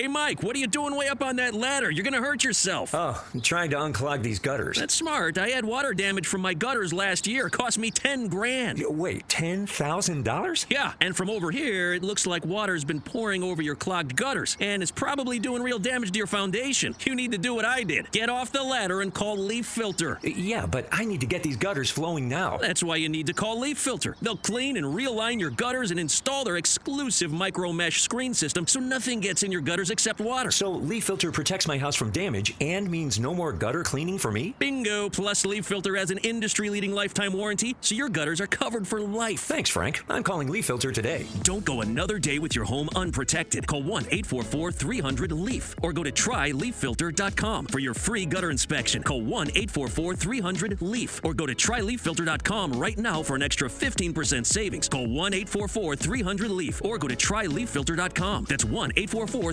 Hey, 0.00 0.08
Mike, 0.08 0.42
what 0.42 0.56
are 0.56 0.58
you 0.58 0.66
doing 0.66 0.96
way 0.96 1.08
up 1.08 1.22
on 1.22 1.36
that 1.36 1.52
ladder? 1.52 1.90
You're 1.90 2.04
gonna 2.04 2.22
hurt 2.22 2.42
yourself. 2.42 2.94
Oh, 2.94 3.22
I'm 3.34 3.42
trying 3.42 3.68
to 3.72 3.76
unclog 3.76 4.22
these 4.22 4.38
gutters. 4.38 4.78
That's 4.78 4.94
smart. 4.94 5.36
I 5.36 5.50
had 5.50 5.62
water 5.62 5.92
damage 5.92 6.26
from 6.26 6.40
my 6.40 6.54
gutters 6.54 6.90
last 6.94 7.26
year. 7.26 7.48
It 7.48 7.50
cost 7.52 7.76
me 7.76 7.90
10 7.90 8.28
grand. 8.28 8.78
Y- 8.78 8.86
Wait, 8.88 9.28
$10,000? 9.28 10.64
Yeah, 10.70 10.94
and 11.02 11.14
from 11.14 11.28
over 11.28 11.50
here, 11.50 11.92
it 11.92 12.02
looks 12.02 12.26
like 12.26 12.46
water's 12.46 12.82
been 12.82 13.02
pouring 13.02 13.42
over 13.42 13.60
your 13.60 13.74
clogged 13.74 14.16
gutters, 14.16 14.56
and 14.58 14.82
it's 14.82 14.90
probably 14.90 15.38
doing 15.38 15.62
real 15.62 15.78
damage 15.78 16.12
to 16.12 16.16
your 16.16 16.26
foundation. 16.26 16.96
You 17.04 17.14
need 17.14 17.32
to 17.32 17.38
do 17.38 17.52
what 17.54 17.66
I 17.66 17.82
did 17.82 18.10
get 18.10 18.30
off 18.30 18.52
the 18.52 18.62
ladder 18.62 19.02
and 19.02 19.12
call 19.12 19.36
Leaf 19.36 19.66
Filter. 19.66 20.16
Uh, 20.24 20.28
yeah, 20.28 20.64
but 20.64 20.88
I 20.90 21.04
need 21.04 21.20
to 21.20 21.26
get 21.26 21.42
these 21.42 21.58
gutters 21.58 21.90
flowing 21.90 22.26
now. 22.26 22.56
That's 22.56 22.82
why 22.82 22.96
you 22.96 23.10
need 23.10 23.26
to 23.26 23.34
call 23.34 23.60
Leaf 23.60 23.76
Filter. 23.76 24.16
They'll 24.22 24.38
clean 24.38 24.78
and 24.78 24.86
realign 24.86 25.38
your 25.38 25.50
gutters 25.50 25.90
and 25.90 26.00
install 26.00 26.44
their 26.44 26.56
exclusive 26.56 27.30
micro 27.32 27.70
mesh 27.74 28.00
screen 28.00 28.32
system 28.32 28.66
so 28.66 28.80
nothing 28.80 29.20
gets 29.20 29.42
in 29.42 29.52
your 29.52 29.60
gutters 29.60 29.89
except 29.90 30.20
water. 30.20 30.50
So 30.50 30.70
Leaf 30.70 31.04
Filter 31.04 31.32
protects 31.32 31.66
my 31.66 31.78
house 31.78 31.96
from 31.96 32.10
damage 32.10 32.54
and 32.60 32.90
means 32.90 33.18
no 33.18 33.34
more 33.34 33.52
gutter 33.52 33.82
cleaning 33.82 34.18
for 34.18 34.30
me? 34.30 34.54
Bingo! 34.58 35.08
Plus, 35.10 35.44
Leaf 35.44 35.66
Filter 35.66 35.96
has 35.96 36.10
an 36.10 36.18
industry 36.18 36.70
leading 36.70 36.92
lifetime 36.92 37.32
warranty, 37.32 37.76
so 37.80 37.94
your 37.94 38.08
gutters 38.08 38.40
are 38.40 38.46
covered 38.46 38.86
for 38.86 39.00
life. 39.00 39.40
Thanks, 39.40 39.70
Frank. 39.70 40.04
I'm 40.08 40.22
calling 40.22 40.48
Leaf 40.48 40.66
Filter 40.66 40.92
today. 40.92 41.26
Don't 41.42 41.64
go 41.64 41.80
another 41.80 42.18
day 42.18 42.38
with 42.38 42.54
your 42.54 42.64
home 42.64 42.88
unprotected. 42.94 43.66
Call 43.66 43.82
1 43.82 44.04
844 44.04 44.72
300 44.72 45.32
LEAF 45.32 45.74
or 45.82 45.92
go 45.92 46.02
to 46.02 46.12
tryleaffilter.com 46.12 47.66
for 47.66 47.78
your 47.78 47.94
free 47.94 48.26
gutter 48.26 48.50
inspection. 48.50 49.02
Call 49.02 49.22
1 49.22 49.48
844 49.48 50.14
300 50.14 50.80
LEAF 50.80 51.20
or 51.24 51.34
go 51.34 51.46
to 51.46 51.54
tryleaffilter.com 51.54 52.72
right 52.72 52.98
now 52.98 53.22
for 53.22 53.36
an 53.36 53.42
extra 53.42 53.68
15% 53.68 54.46
savings. 54.46 54.88
Call 54.88 55.06
1 55.06 55.34
844 55.34 55.96
300 55.96 56.50
LEAF 56.50 56.84
or 56.84 56.98
go 56.98 57.08
to 57.08 57.16
tryleaffilter.com. 57.16 58.44
That's 58.48 58.64
1 58.64 58.92
844 58.96 59.52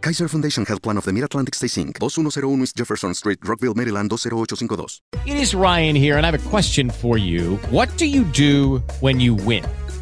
Kaiser 0.00 0.28
Foundation 0.28 0.64
Health 0.64 0.82
Plan 0.82 0.96
of 0.98 1.04
the 1.04 1.12
Mid-Atlantic 1.12 1.54
Stay 1.54 1.66
Inc., 1.66 1.98
2101 1.98 2.62
East 2.62 2.76
Jefferson 2.76 3.14
Street, 3.14 3.38
Rockville, 3.42 3.74
Maryland, 3.74 4.10
20852. 4.10 5.02
It 5.26 5.36
is 5.36 5.54
Ryan 5.54 5.96
here, 5.96 6.16
and 6.16 6.26
I 6.26 6.30
have 6.30 6.46
a 6.46 6.48
question 6.50 6.90
for 6.90 7.18
you. 7.18 7.56
What 7.70 7.88
do 7.96 8.06
you 8.06 8.24
do 8.24 8.78
when 9.00 9.18
you 9.20 9.34
win? 9.34 9.64